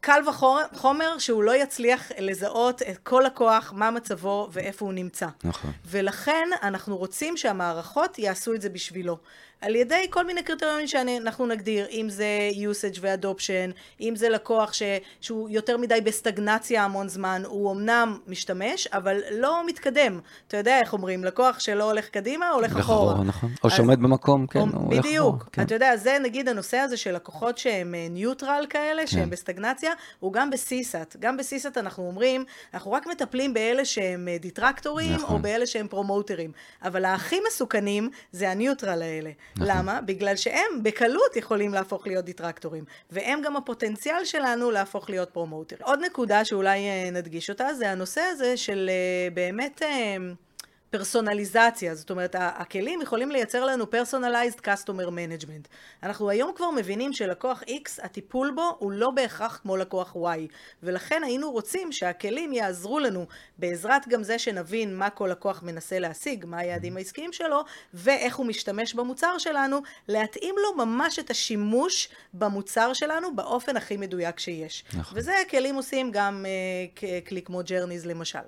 [0.00, 5.26] קל וחומר שהוא לא יצליח לזהות את כל לקוח, מה מצבו ואיפה הוא נמצא.
[5.44, 5.72] נכון.
[5.84, 9.18] ולכן אנחנו רוצים שהמערכות יעשו את זה בשבילו.
[9.60, 14.82] על ידי כל מיני קריטריונים שאנחנו נגדיר, אם זה usage ו-adoption, אם זה לקוח ש,
[15.20, 20.20] שהוא יותר מדי בסטגנציה המון זמן, הוא אמנם משתמש, אבל לא מתקדם.
[20.48, 23.12] אתה יודע איך אומרים, לקוח שלא הולך קדימה, הולך אחורה.
[23.12, 23.50] אחורה, נכון.
[23.64, 24.98] או שעומד במקום, כן, הוא הולך אחורה.
[24.98, 25.48] בדיוק.
[25.52, 25.62] כן.
[25.62, 29.06] אתה יודע, זה נגיד הנושא הזה של לקוחות שהם neutral כאלה, כן.
[29.06, 31.16] שהם בסטגנציה, הוא גם ב-CSAT.
[31.20, 35.36] גם ב-CSAT אנחנו אומרים, אנחנו רק מטפלים באלה שהם דיטרקטורים, נכון.
[35.36, 36.52] או באלה שהם פרומוטרים.
[36.82, 39.30] אבל הכי מסוכנים זה ה-neutral האלה.
[39.56, 39.68] נכון.
[39.70, 40.00] למה?
[40.00, 45.82] בגלל שהם בקלות יכולים להפוך להיות דיטרקטורים, והם גם הפוטנציאל שלנו להפוך להיות פרומוטרים.
[45.84, 48.90] עוד נקודה שאולי נדגיש אותה, זה הנושא הזה של
[49.34, 49.82] באמת...
[50.96, 55.68] פרסונליזציה, זאת אומרת, הכלים יכולים לייצר לנו personalized customer management.
[56.02, 61.22] אנחנו היום כבר מבינים שלקוח X, הטיפול בו הוא לא בהכרח כמו לקוח Y, ולכן
[61.24, 63.26] היינו רוצים שהכלים יעזרו לנו,
[63.58, 68.46] בעזרת גם זה שנבין מה כל לקוח מנסה להשיג, מה היעדים העסקיים שלו, ואיך הוא
[68.46, 74.84] משתמש במוצר שלנו, להתאים לו ממש את השימוש במוצר שלנו באופן הכי מדויק שיש.
[74.94, 75.18] נכון.
[75.18, 76.46] וזה הכלים עושים גם
[76.96, 78.38] אה, כלי כמו journeys למשל.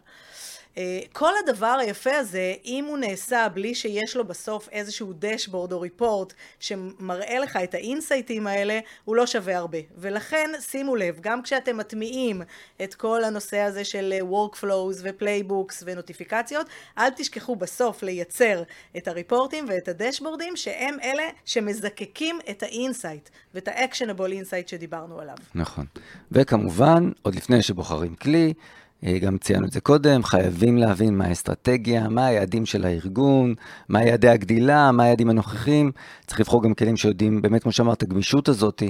[1.13, 6.33] כל הדבר היפה הזה, אם הוא נעשה בלי שיש לו בסוף איזשהו dashboard או report
[6.61, 9.79] שמראה לך את האינסייטים האלה, הוא לא שווה הרבה.
[9.97, 12.43] ולכן, שימו לב, גם כשאתם מטמיעים
[12.85, 16.67] את כל הנושא הזה של workflows ו-playbooks ונוטיפיקציות,
[16.99, 18.63] אל תשכחו בסוף לייצר
[18.97, 25.37] את הריפורטים ואת הדשבורדים, שהם אלה שמזקקים את ה-insight ואת ה-actionable insight שדיברנו עליו.
[25.55, 25.87] נכון.
[26.33, 28.55] וכמובן, עוד לפני שבוחרים כלי,
[29.05, 33.55] גם ציינו את זה קודם, חייבים להבין מה האסטרטגיה, מה היעדים של הארגון,
[33.89, 35.93] מה יעדי הגדילה, מה היעדים הנוכחים.
[36.27, 38.83] צריך לבחור גם כלים שיודעים, באמת, כמו שאמרת, הגמישות הזאת,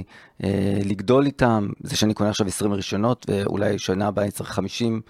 [0.85, 1.67] לגדול איתם.
[1.83, 5.01] זה שאני קונה עכשיו 20 רישיונות, ואולי שנה הבאה אני צריך 50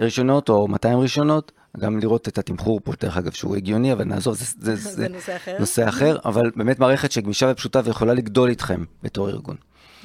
[0.00, 1.52] ראשונות או 200 ראשונות.
[1.78, 5.08] גם לראות את התמחור פה, דרך אגב, שהוא הגיוני, אבל נעזוב, זה, זה, זה, זה
[5.08, 5.56] נושא אחר.
[5.58, 9.56] נושא אחר, אבל באמת מערכת שגמישה ופשוטה ויכולה לגדול איתכם בתור ארגון.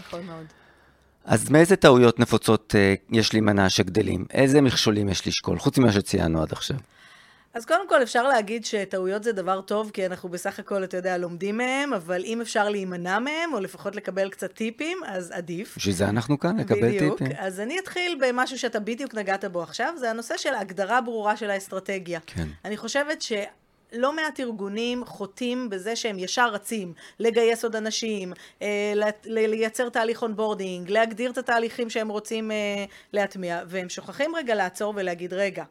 [0.07, 0.45] נכון מאוד.
[1.27, 4.25] אז מאיזה טעויות נפוצות אה, יש להימנע שגדלים?
[4.31, 6.77] איזה מכשולים יש לשקול, חוץ ממה שציינו עד עכשיו?
[7.53, 11.17] אז קודם כל אפשר להגיד שטעויות זה דבר טוב, כי אנחנו בסך הכל, אתה יודע,
[11.17, 15.77] לומדים מהם, אבל אם אפשר להימנע מהם, או לפחות לקבל קצת טיפים, אז עדיף.
[15.77, 17.17] בשביל זה אנחנו כאן, לקבל בדיוק.
[17.17, 17.35] טיפים.
[17.39, 21.49] אז אני אתחיל במשהו שאתה בדיוק נגעת בו עכשיו, זה הנושא של הגדרה ברורה של
[21.49, 22.19] האסטרטגיה.
[22.25, 22.47] כן.
[22.65, 23.33] אני חושבת ש...
[23.93, 28.93] לא מעט ארגונים חוטאים בזה שהם ישר רצים לגייס עוד אנשים, אה,
[29.25, 35.33] לייצר תהליך onboarding, להגדיר את התהליכים שהם רוצים אה, להטמיע, והם שוכחים רגע לעצור ולהגיד,
[35.33, 35.63] רגע,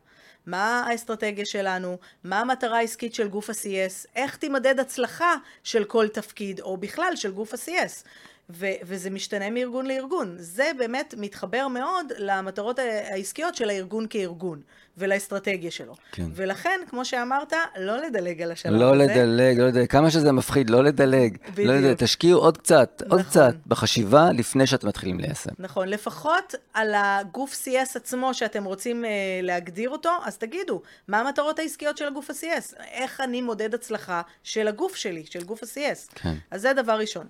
[0.47, 6.61] מה האסטרטגיה שלנו, מה המטרה העסקית של גוף ה-CS, איך תימדד הצלחה של כל תפקיד,
[6.61, 8.05] או בכלל של גוף ה-CS.
[8.51, 10.35] ו- וזה משתנה מארגון לארגון.
[10.39, 14.61] זה באמת מתחבר מאוד למטרות העסקיות של הארגון כארגון,
[14.99, 15.95] ולאסטרטגיה שלו.
[16.13, 16.27] כן.
[16.35, 19.05] ולכן, כמו שאמרת, לא לדלג על השלב לא הזה.
[19.05, 21.37] לדלג, לא לדלג, כמה שזה מפחיד, לא לדלג.
[21.45, 21.69] לא בדיוק.
[21.69, 23.19] לא לדלג, תשקיעו עוד קצת, נכון.
[23.19, 25.51] עוד קצת בחשיבה לפני שאתם מתחילים ליישם.
[25.59, 29.11] נכון, לפחות על הגוף CS עצמו שאתם רוצים אה,
[29.43, 32.75] להגדיר אותו, אז תגידו, מה המטרות העסקיות של הגוף ה-CS?
[32.91, 36.15] איך אני מודד הצלחה של הגוף שלי, של גוף ה-CS?
[36.15, 36.35] כן.
[36.51, 37.27] אז זה דבר ראשון.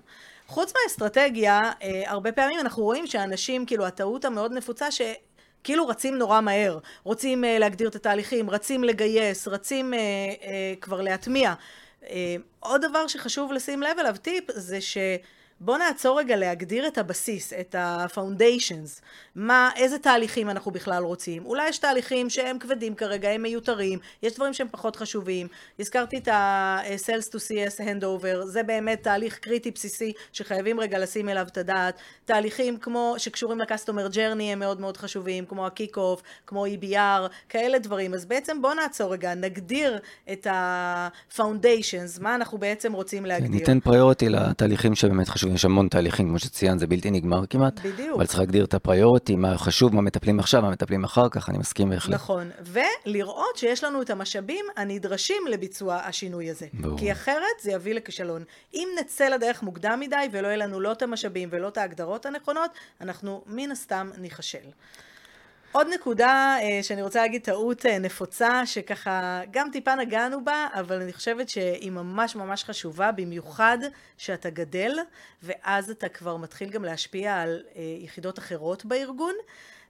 [0.47, 5.01] חוץ מהאסטרטגיה, אה, הרבה פעמים אנחנו רואים שאנשים, כאילו, הטעות המאוד נפוצה, ש...
[5.65, 10.47] כאילו רצים נורא מהר, רוצים uh, להגדיר את התהליכים, רצים לגייס, רצים uh, uh,
[10.81, 11.55] כבר להטמיע.
[12.03, 12.07] Uh,
[12.61, 14.99] עוד דבר שחשוב לשים לב אליו, טיפ, זה ש...
[15.61, 19.01] בואו נעצור רגע להגדיר את הבסיס, את ה-foundations,
[19.35, 21.47] מה, איזה תהליכים אנחנו בכלל רוצים.
[21.47, 25.49] אולי יש תהליכים שהם כבדים כרגע, הם מיותרים, יש דברים שהם פחות חשובים.
[25.79, 31.47] הזכרתי את ה-Sales to CS Handover, זה באמת תהליך קריטי בסיסי שחייבים רגע לשים אליו
[31.53, 31.99] את הדעת.
[32.25, 38.14] תהליכים כמו, שקשורים ל-Customer Journey הם מאוד מאוד חשובים, כמו ה-Kick-Off, כמו EBR, כאלה דברים.
[38.14, 39.99] אז בעצם בואו נעצור רגע, נגדיר
[40.33, 43.51] את ה-foundations, מה אנחנו בעצם רוצים להגדיר.
[43.51, 45.46] ניתן פריוריטי לתהליכים שבאמת חשובים.
[45.55, 47.81] יש המון תהליכים, כמו שציינת, זה בלתי נגמר כמעט.
[47.81, 48.17] בדיוק.
[48.17, 51.59] אבל צריך להגדיר את הפריוריטי, מה חשוב, מה מטפלים עכשיו, מה מטפלים אחר כך, אני
[51.59, 52.15] מסכים בהחלט.
[52.15, 56.67] נכון, ולראות שיש לנו את המשאבים הנדרשים לביצוע השינוי הזה.
[56.73, 56.99] ברור.
[56.99, 58.45] כי אחרת זה יביא לכישלון.
[58.75, 62.71] אם נצא לדרך מוקדם מדי ולא יהיה לנו לא את המשאבים ולא את ההגדרות הנכונות,
[63.01, 64.59] אנחנו מן הסתם ניכשל.
[65.73, 71.01] עוד נקודה אה, שאני רוצה להגיד, טעות אה, נפוצה, שככה גם טיפה נגענו בה, אבל
[71.03, 73.79] אני חושבת שהיא ממש ממש חשובה, במיוחד
[74.17, 74.99] שאתה גדל,
[75.43, 79.35] ואז אתה כבר מתחיל גם להשפיע על אה, יחידות אחרות בארגון.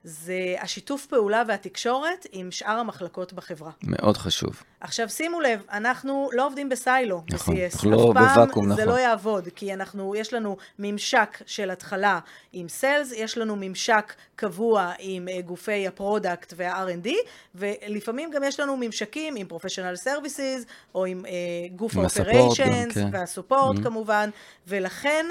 [0.09, 3.71] זה השיתוף פעולה והתקשורת עם שאר המחלקות בחברה.
[3.83, 4.63] מאוד חשוב.
[4.81, 7.73] עכשיו שימו לב, אנחנו לא עובדים ב-silo נכון, ב-CS.
[7.73, 8.75] אנחנו לא בוואקום, נכון.
[8.75, 12.19] זה לא יעבוד, כי אנחנו, יש לנו ממשק של התחלה
[12.53, 17.09] עם sales, יש לנו ממשק קבוע עם אה, גופי ה-product וה-R&D,
[17.55, 20.65] ולפעמים גם יש לנו ממשקים עם professional services,
[20.95, 21.29] או עם אה,
[21.75, 23.09] גוף ה-operations, כן.
[23.11, 23.83] וה-support mm-hmm.
[23.83, 24.29] כמובן,
[24.67, 25.25] ולכן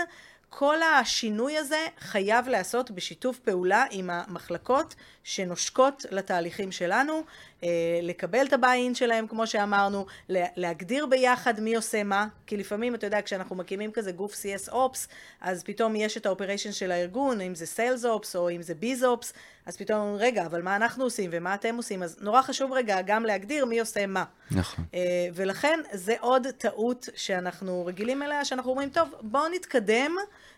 [0.50, 7.22] כל השינוי הזה חייב להיעשות בשיתוף פעולה עם המחלקות שנושקות לתהליכים שלנו,
[7.64, 7.68] אה,
[8.02, 13.22] לקבל את הביין שלהם כמו שאמרנו, להגדיר ביחד מי עושה מה, כי לפעמים אתה יודע
[13.22, 15.08] כשאנחנו מקימים כזה גוף CS Ops,
[15.40, 19.02] אז פתאום יש את האופריישן של הארגון, אם זה Sales Ops או אם זה Biz
[19.02, 19.32] Ops,
[19.66, 23.02] אז פתאום אומרים רגע אבל מה אנחנו עושים ומה אתם עושים, אז נורא חשוב רגע
[23.06, 24.24] גם להגדיר מי עושה מה.
[24.50, 24.84] נכון.
[24.94, 25.00] אה,
[25.34, 30.14] ולכן זה עוד טעות שאנחנו רגילים אליה, שאנחנו אומרים טוב בואו נתקדם,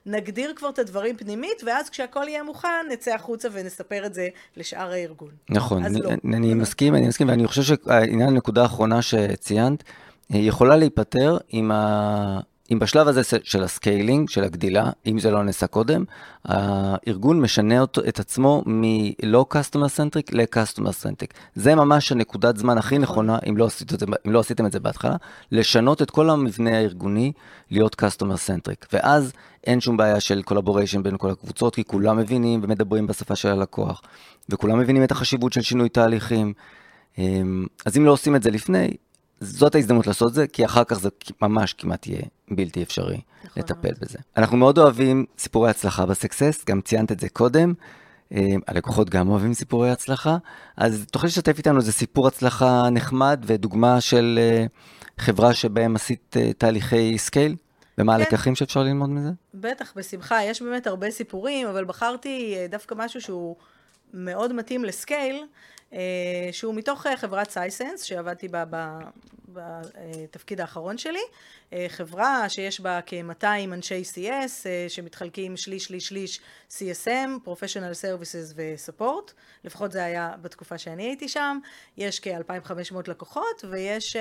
[0.06, 4.90] נגדיר כבר את הדברים פנימית ואז כשהכל יהיה מוכן נצא החוצה ונספר את זה לשאר
[4.92, 5.30] הארגון.
[5.50, 6.10] נכון, אני, לא.
[6.24, 9.84] אני מסכים, אני מסכים, ואני חושב שהעניין הנקודה האחרונה שציינת,
[10.34, 12.40] אה, יכולה להיפתר עם ה...
[12.72, 16.04] אם בשלב הזה של ה-scaling, של הגדילה, אם זה לא נעשה קודם,
[16.44, 21.34] הארגון משנה אותו, את עצמו מלא customer centric ל-customer centric.
[21.54, 23.26] זה ממש הנקודת זמן הכי נכון.
[23.26, 25.16] נכונה, אם לא, עשית את זה, אם לא עשיתם את זה בהתחלה,
[25.52, 27.32] לשנות את כל המבנה הארגוני
[27.70, 28.86] להיות customer centric.
[28.92, 29.32] ואז
[29.66, 34.02] אין שום בעיה של collaboration בין כל הקבוצות, כי כולם מבינים ומדברים בשפה של הלקוח,
[34.48, 36.52] וכולם מבינים את החשיבות של שינוי תהליכים.
[37.18, 38.96] אמ, אז אם לא עושים את זה לפני,
[39.40, 41.08] זאת ההזדמנות לעשות זה, כי אחר כך זה
[41.42, 43.92] ממש כמעט יהיה בלתי אפשרי נכון לטפל.
[44.00, 44.18] בזה.
[44.36, 47.74] אנחנו מאוד אוהבים סיפורי הצלחה בסקסס, גם ציינת את זה קודם.
[48.32, 50.36] אמ, הלקוחות גם אוהבים סיפורי הצלחה,
[50.76, 54.66] אז תוכלי לשתף איתנו איזה סיפור הצלחה נחמד ודוגמה של אה,
[55.18, 57.56] חברה שבהם עשית אה, תהליכי scale?
[57.98, 58.20] ומה כן.
[58.20, 59.30] הלקחים שאפשר ללמוד מזה?
[59.54, 60.44] בטח, בשמחה.
[60.44, 63.56] יש באמת הרבה סיפורים, אבל בחרתי אה, דווקא משהו שהוא
[64.14, 65.44] מאוד מתאים ל-scale,
[66.52, 68.64] שהוא מתוך חברת Sisense, שעבדתי בה
[69.48, 71.20] בתפקיד האחרון שלי.
[71.72, 78.54] אה, חברה שיש בה כ-200 אנשי CS אה, שמתחלקים שליש שליש שליש CSM, Professional Services
[78.56, 79.32] ו-Support,
[79.64, 81.58] לפחות זה היה בתקופה שאני הייתי שם,
[81.96, 84.16] יש כ-2,500 לקוחות ויש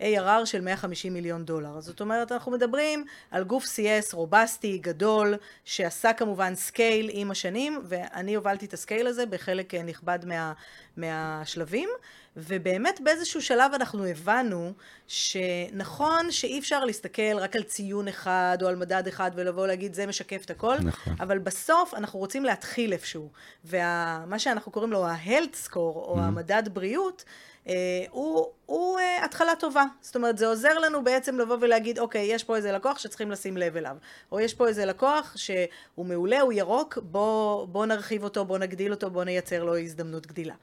[0.00, 1.80] ARR של 150 מיליון דולר.
[1.80, 8.34] זאת אומרת, אנחנו מדברים על גוף CS רובסטי, גדול, שעשה כמובן scale עם השנים, ואני
[8.34, 10.52] הובלתי את ה-scale הזה בחלק נכבד מה,
[10.96, 11.88] מהשלבים.
[12.36, 14.72] ובאמת באיזשהו שלב אנחנו הבנו
[15.06, 20.06] שנכון שאי אפשר להסתכל רק על ציון אחד או על מדד אחד ולבוא להגיד זה
[20.06, 21.14] משקף את הכל, נכון.
[21.20, 23.28] אבל בסוף אנחנו רוצים להתחיל איפשהו.
[23.64, 26.20] ומה שאנחנו קוראים לו ה-health score או mm-hmm.
[26.20, 27.24] המדד בריאות,
[28.10, 29.84] הוא, הוא uh, התחלה טובה.
[30.00, 33.56] זאת אומרת, זה עוזר לנו בעצם לבוא ולהגיד, אוקיי, יש פה איזה לקוח שצריכים לשים
[33.56, 33.96] לב אליו.
[34.32, 38.92] או יש פה איזה לקוח שהוא מעולה, הוא ירוק, בוא, בוא נרחיב אותו, בוא נגדיל
[38.92, 40.54] אותו, בוא נייצר לו הזדמנות גדילה.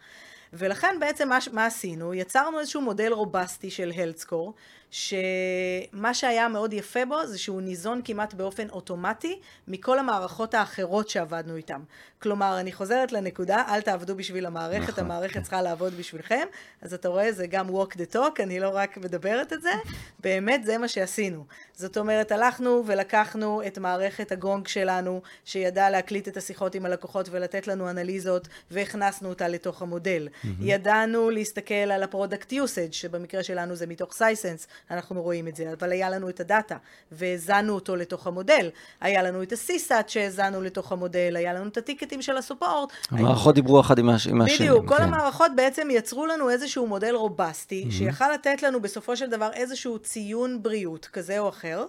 [0.54, 2.14] ולכן בעצם מה, מה עשינו?
[2.14, 4.54] יצרנו איזשהו מודל רובסטי של הלדסקור,
[4.92, 11.56] שמה שהיה מאוד יפה בו זה שהוא ניזון כמעט באופן אוטומטי מכל המערכות האחרות שעבדנו
[11.56, 11.82] איתן.
[12.22, 15.42] כלומר, אני חוזרת לנקודה, אל תעבדו בשביל המערכת, נכון, המערכת כן.
[15.42, 16.48] צריכה לעבוד בשבילכם.
[16.82, 19.72] אז אתה רואה, זה גם walk the talk, אני לא רק מדברת את זה,
[20.20, 21.46] באמת זה מה שעשינו.
[21.74, 27.68] זאת אומרת, הלכנו ולקחנו את מערכת הגונג שלנו, שידעה להקליט את השיחות עם הלקוחות ולתת
[27.68, 30.28] לנו אנליזות, והכנסנו אותה לתוך המודל.
[30.28, 30.48] Mm-hmm.
[30.62, 35.74] ידענו להסתכל על ה product usage, שבמקרה שלנו זה מתוך Sisense, אנחנו רואים את זה,
[35.80, 36.78] אבל היה לנו את הדאטה,
[37.12, 38.70] והאזנו אותו לתוך המודל.
[39.02, 42.94] היה לנו את ה-CSAT שהאזנו לתוך המודל, היה לנו את הטיקטים של הסופורט.
[43.12, 43.62] המערכות היה...
[43.62, 44.56] דיברו אחד עם השני.
[44.56, 45.04] בדיוק, כל כן.
[45.04, 47.94] המערכות בעצם יצרו לנו איזשהו מודל רובסטי, mm-hmm.
[47.94, 51.86] שיכל לתת לנו בסופו של דבר איזשהו ציון בריאות כזה או אחר,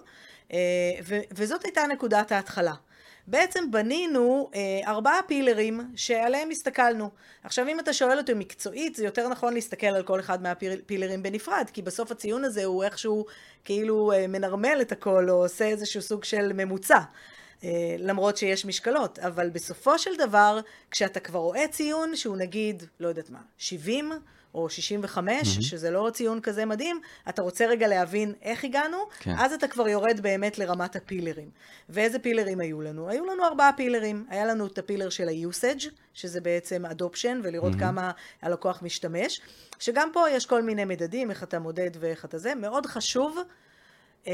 [0.53, 0.57] אה,
[1.03, 2.73] ו- וזאת הייתה נקודת ההתחלה.
[3.29, 7.09] בעצם בנינו אה, ארבעה פילרים שעליהם הסתכלנו.
[7.43, 11.69] עכשיו אם אתה שואל אותי מקצועית, זה יותר נכון להסתכל על כל אחד מהפילרים בנפרד,
[11.73, 13.25] כי בסוף הציון הזה הוא איכשהו
[13.65, 16.99] כאילו אה, מנרמל את הכל, או עושה איזשהו סוג של ממוצע.
[17.63, 20.59] אה, למרות שיש משקלות, אבל בסופו של דבר,
[20.91, 24.11] כשאתה כבר רואה ציון שהוא נגיד, לא יודעת מה, 70,
[24.53, 25.61] או 65, mm-hmm.
[25.61, 29.35] שזה לא ציון כזה מדהים, אתה רוצה רגע להבין איך הגענו, כן.
[29.37, 31.49] אז אתה כבר יורד באמת לרמת הפילרים.
[31.89, 33.09] ואיזה פילרים היו לנו?
[33.09, 34.25] היו לנו ארבעה פילרים.
[34.29, 37.79] היה לנו את הפילר של ה-usage, שזה בעצם adoption, ולראות mm-hmm.
[37.79, 39.41] כמה הלקוח משתמש,
[39.79, 42.55] שגם פה יש כל מיני מדדים, איך אתה מודד ואיך אתה זה.
[42.55, 43.37] מאוד חשוב
[44.27, 44.33] אה,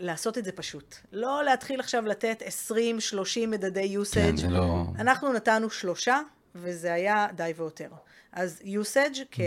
[0.00, 0.94] לעשות את זה פשוט.
[1.12, 4.14] לא להתחיל עכשיו לתת 20-30 מדדי usage.
[4.14, 4.84] כן, זה לא...
[4.98, 6.20] אנחנו נתנו שלושה,
[6.54, 7.88] וזה היה די ויותר.
[8.32, 9.38] אז usage mm-hmm.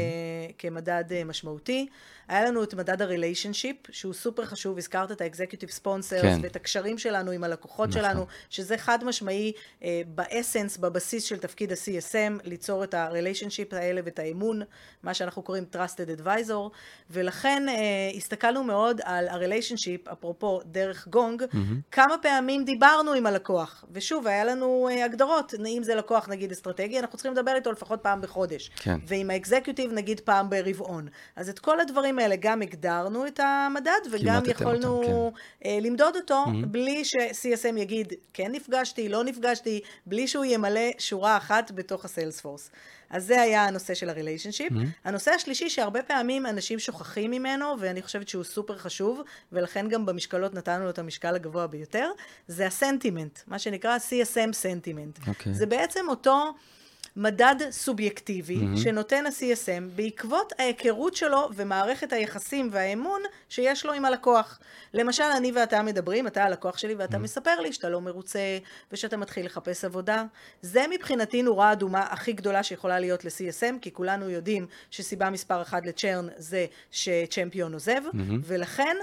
[0.57, 1.87] כמדד אה, משמעותי.
[2.27, 6.39] היה לנו את מדד ה relationship, שהוא סופר חשוב, הזכרת את ה executive sponsors, כן.
[6.43, 8.01] ואת הקשרים שלנו עם הלקוחות נכון.
[8.01, 9.51] שלנו, שזה חד משמעי
[9.83, 14.61] אה, ב essence, בבסיס של תפקיד ה-CSM, ליצור את ה relationship האלה ואת האמון,
[15.03, 16.69] מה שאנחנו קוראים Trusted Advisor,
[17.09, 17.75] ולכן אה,
[18.17, 21.55] הסתכלנו מאוד על הריליישנשיפ, אפרופו דרך גונג, mm-hmm.
[21.91, 26.99] כמה פעמים דיברנו עם הלקוח, ושוב, היה לנו אה, הגדרות, אם זה לקוח נגיד אסטרטגי,
[26.99, 28.99] אנחנו צריכים לדבר איתו לפחות פעם בחודש, כן.
[29.07, 31.07] ועם האקזקיוטיב נגיד פעם ברבעון.
[31.35, 35.69] אז את כל הדברים האלה גם הגדרנו את המדד וגם יכולנו אותם, כן.
[35.69, 36.65] אה, למדוד אותו mm-hmm.
[36.65, 42.71] בלי ש-CSM יגיד כן נפגשתי, לא נפגשתי, בלי שהוא ימלא שורה אחת בתוך הסיילספורס.
[43.09, 44.71] אז זה היה הנושא של הריליישנשיפ.
[44.71, 45.05] Mm-hmm.
[45.05, 50.53] הנושא השלישי שהרבה פעמים אנשים שוכחים ממנו, ואני חושבת שהוא סופר חשוב, ולכן גם במשקלות
[50.53, 52.11] נתנו לו את המשקל הגבוה ביותר,
[52.47, 55.17] זה הסנטימנט, מה שנקרא CSM סנטימנט.
[55.19, 55.49] Okay.
[55.51, 56.53] זה בעצם אותו...
[57.17, 58.79] מדד סובייקטיבי mm-hmm.
[58.79, 64.59] שנותן ה-CSM בעקבות ההיכרות שלו ומערכת היחסים והאמון שיש לו עם הלקוח.
[64.93, 67.19] למשל, אני ואתה מדברים, אתה הלקוח שלי ואתה mm-hmm.
[67.19, 68.57] מספר לי שאתה לא מרוצה
[68.91, 70.23] ושאתה מתחיל לחפש עבודה.
[70.61, 75.85] זה מבחינתי נורה אדומה הכי גדולה שיכולה להיות ל-CSM, כי כולנו יודעים שסיבה מספר אחת
[75.85, 78.33] לצ'רן זה שצ'מפיון עוזב, mm-hmm.
[78.43, 78.95] ולכן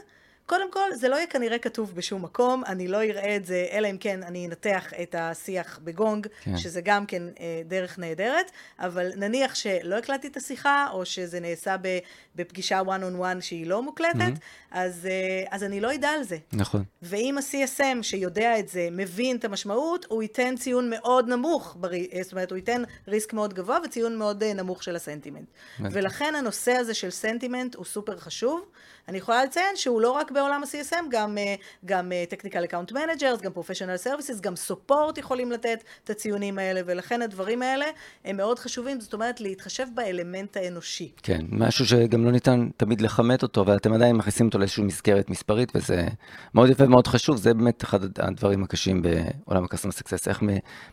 [0.47, 3.91] קודם כל, זה לא יהיה כנראה כתוב בשום מקום, אני לא אראה את זה, אלא
[3.91, 6.57] אם כן אני אנתח את השיח בגונג, כן.
[6.57, 11.77] שזה גם כן אה, דרך נהדרת, אבל נניח שלא הקלטתי את השיחה, או שזה נעשה
[12.35, 14.71] בפגישה one on one שהיא לא מוקלטת, mm-hmm.
[14.71, 16.37] אז, אה, אז אני לא אדע על זה.
[16.53, 16.85] נכון.
[17.03, 21.93] ואם ה-CSM שיודע את זה, מבין את המשמעות, הוא ייתן ציון מאוד נמוך, בר...
[21.93, 25.47] אה, זאת אומרת, הוא ייתן ריסק מאוד גבוה וציון מאוד אה, נמוך של הסנטימנט.
[25.81, 28.65] ולכן הנושא הזה של סנטימנט הוא סופר חשוב.
[29.09, 33.43] אני יכולה לציין שהוא לא רק בעולם ה-CSM, גם, אה, גם אה, Technical Account Managers,
[33.43, 37.87] גם Professional Services, גם Support יכולים לתת את הציונים האלה, ולכן הדברים האלה
[38.25, 41.13] הם מאוד חשובים, זאת אומרת להתחשב באלמנט האנושי.
[41.23, 45.31] כן, משהו שגם לא ניתן תמיד לכמת אותו, אבל אתם עדיין מכניסים אותו לאיזושהי מסגרת
[45.31, 46.07] מספרית, וזה
[46.55, 50.43] מאוד יפה ומאוד חשוב, זה באמת אחד הדברים הקשים בעולם ה-Customer Success, איך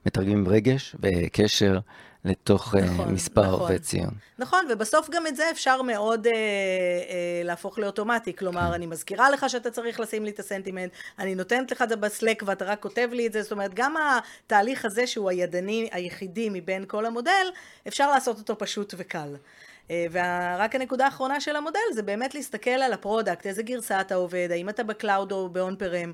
[0.06, 1.80] מתרגמים רגש וקשר.
[2.26, 3.72] לתוך אה, נכון, מספר נכון.
[3.76, 4.14] וציון.
[4.40, 8.36] נכון, ובסוף גם את זה אפשר מאוד אה, אה, להפוך לאוטומטי.
[8.36, 8.74] כלומר, כן.
[8.74, 11.96] אני מזכירה לך שאתה צריך לשים לי את ה sentiment, אני נותנת לך את זה
[11.96, 13.42] ב Slack ואתה רק כותב לי את זה.
[13.42, 17.48] זאת אומרת, גם התהליך הזה שהוא הידני היחידי מבין כל המודל,
[17.88, 19.36] אפשר לעשות אותו פשוט וקל.
[19.92, 24.16] אה, ורק הנקודה האחרונה של המודל זה באמת להסתכל על ה product, איזה גרסה אתה
[24.16, 26.12] עובד, האם אתה ב cloud או ב on-prem.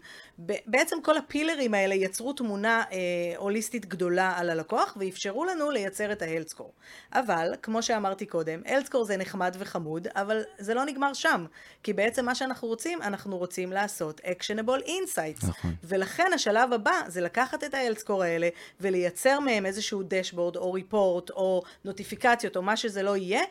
[0.66, 2.98] בעצם כל הפילרים האלה יצרו תמונה אה,
[3.38, 6.74] הוליסטית גדולה על הלקוח ואפשרו לנו לייצר את ההלסקור.
[7.14, 11.46] אבל, כמו שאמרתי קודם, הלסקור זה נחמד וחמוד, אבל זה לא נגמר שם.
[11.84, 15.48] כי בעצם מה שאנחנו רוצים, אנחנו רוצים לעשות actionable insights.
[15.48, 15.76] נכון.
[15.84, 18.50] ולכן השלב הבא זה לקחת את ההלסקור האלה
[18.82, 23.42] ולייצר מהם איזשהו דשבורד או ריפורט או נוטיפיקציות או מה שזה לא יהיה,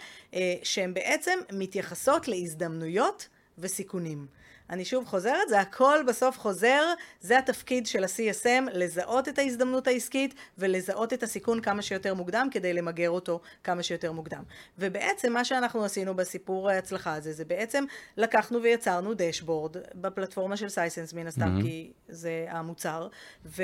[0.62, 4.27] שהן בעצם מתייחסות להזדמנויות וסיכונים.
[4.70, 6.83] אני שוב חוזרת, זה הכל בסוף חוזר,
[7.20, 12.72] זה התפקיד של ה-CSM, לזהות את ההזדמנות העסקית ולזהות את הסיכון כמה שיותר מוקדם כדי
[12.72, 14.42] למגר אותו כמה שיותר מוקדם.
[14.79, 17.85] ובעצם מה שאנחנו עשינו בסיפור ההצלחה הזה, זה בעצם
[18.16, 21.62] לקחנו ויצרנו דשבורד בפלטפורמה של Sisense מן הסתם, mm-hmm.
[21.62, 23.09] כי זה המוצר,
[23.47, 23.62] ו,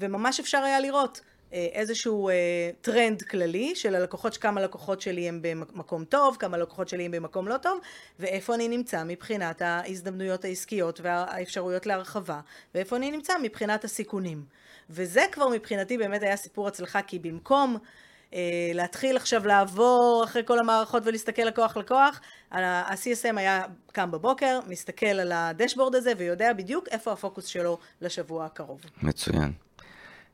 [0.00, 1.20] וממש אפשר היה לראות.
[1.52, 2.34] אה, איזשהו אה,
[2.80, 7.48] טרנד כללי של הלקוחות, כמה לקוחות שלי הם במקום טוב, כמה לקוחות שלי הם במקום
[7.48, 7.80] לא טוב,
[8.18, 12.40] ואיפה אני נמצא מבחינת ההזדמנויות העסקיות והאפשרויות להרחבה,
[12.74, 14.44] ואיפה אני נמצא מבחינת הסיכונים.
[14.90, 17.76] וזה כבר מבחינתי באמת היה סיפור הצלחה, כי במקום
[18.34, 25.06] אה, להתחיל עכשיו לעבור אחרי כל המערכות ולהסתכל לקוח לקוח, ה-CSM היה קם בבוקר, מסתכל
[25.06, 28.80] על הדשבורד הזה ויודע בדיוק איפה הפוקוס שלו לשבוע הקרוב.
[29.02, 29.52] מצוין.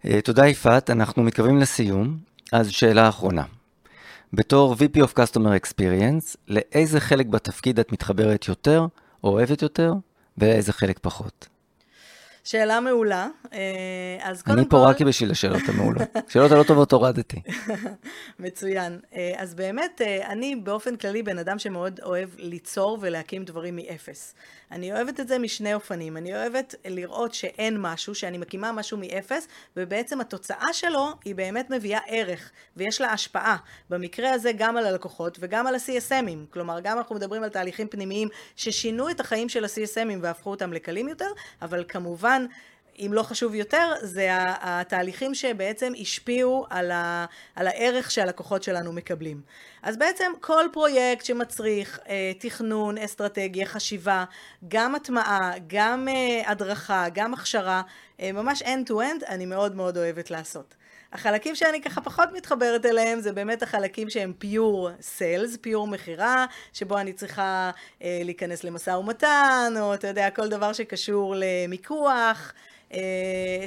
[0.05, 2.19] אה, תודה יפעת, אנחנו מתקרבים לסיום,
[2.53, 3.45] אז שאלה אחרונה.
[4.33, 8.87] בתור VP of Customer Experience, לאיזה חלק בתפקיד את מתחברת יותר,
[9.25, 9.95] או אוהבת יותר,
[10.39, 11.49] ולאיזה חלק פחות?
[12.51, 13.29] שאלה מעולה.
[13.53, 13.59] אה,
[14.23, 14.61] אז קודם כל...
[14.61, 16.09] אני פה רק בשביל השאלות המעולות.
[16.29, 17.41] שאלות הלא טובות הורדתי.
[18.39, 19.01] מצוין.
[19.15, 24.35] אה, אז באמת, אה, אני באופן כללי בן אדם שמאוד אוהב ליצור ולהקים דברים מאפס.
[24.73, 26.17] אני אוהבת את זה משני אופנים.
[26.17, 32.01] אני אוהבת לראות שאין משהו, שאני מקימה משהו מאפס, ובעצם התוצאה שלו היא באמת מביאה
[32.07, 33.57] ערך, ויש לה השפעה.
[33.91, 36.53] במקרה הזה גם על הלקוחות וגם על ה-CSMים.
[36.53, 41.09] כלומר, גם אנחנו מדברים על תהליכים פנימיים ששינו את החיים של ה-CSMים והפכו אותם לקלים
[41.09, 41.31] יותר,
[41.63, 42.38] אבל כמובן...
[42.99, 44.29] אם לא חשוב יותר, זה
[44.61, 47.27] התהליכים שבעצם השפיעו על, ה,
[47.57, 49.41] על הערך שהלקוחות שלנו מקבלים.
[49.83, 54.25] אז בעצם כל פרויקט שמצריך אה, תכנון, אסטרטגיה, חשיבה,
[54.69, 57.83] גם הטמעה, גם אה, הדרכה, גם הכשרה,
[58.21, 60.75] אה, ממש end-to-end, אני מאוד מאוד אוהבת לעשות.
[61.13, 66.99] החלקים שאני ככה פחות מתחברת אליהם זה באמת החלקים שהם פיור סיילס, פיור מכירה, שבו
[66.99, 67.71] אני צריכה
[68.03, 72.53] אה, להיכנס למשא ומתן, או אתה יודע, כל דבר שקשור למיקוח.
[72.95, 73.65] אה,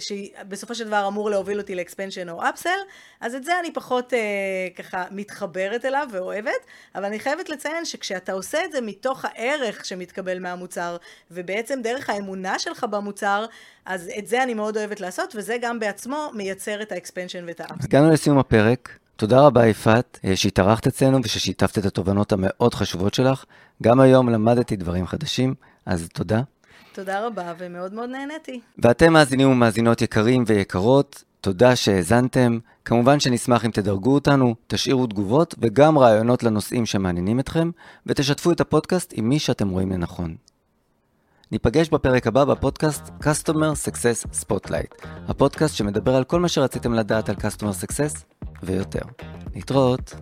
[0.00, 2.78] שבסופו של דבר אמור להוביל אותי לאקספנשן או אפסל,
[3.20, 4.18] אז את זה אני פחות אה,
[4.76, 6.50] ככה מתחברת אליו ואוהבת,
[6.94, 10.96] אבל אני חייבת לציין שכשאתה עושה את זה מתוך הערך שמתקבל מהמוצר,
[11.30, 13.46] ובעצם דרך האמונה שלך במוצר,
[13.84, 17.74] אז את זה אני מאוד אוהבת לעשות, וזה גם בעצמו מייצר את האקספנשן ואת האפסל.
[17.84, 18.98] הגענו לסיום הפרק.
[19.16, 23.44] תודה רבה יפעת אה, שהתארחת אצלנו וששיתפת את התובנות המאוד חשובות שלך.
[23.82, 25.54] גם היום למדתי דברים חדשים,
[25.86, 26.40] אז תודה.
[26.94, 28.60] תודה רבה, ומאוד מאוד נהניתי.
[28.78, 32.58] ואתם מאזינים ומאזינות יקרים ויקרות, תודה שהאזנתם.
[32.84, 37.70] כמובן שנשמח אם תדרגו אותנו, תשאירו תגובות וגם רעיונות לנושאים שמעניינים אתכם,
[38.06, 40.36] ותשתפו את הפודקאסט עם מי שאתם רואים לנכון.
[41.52, 47.34] ניפגש בפרק הבא בפודקאסט Customer Success Spotlight, הפודקאסט שמדבר על כל מה שרציתם לדעת על
[47.34, 48.24] Customer Success
[48.62, 49.02] ויותר.
[49.54, 50.14] נתראות.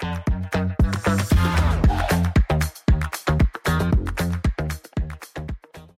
[0.00, 1.63] thank you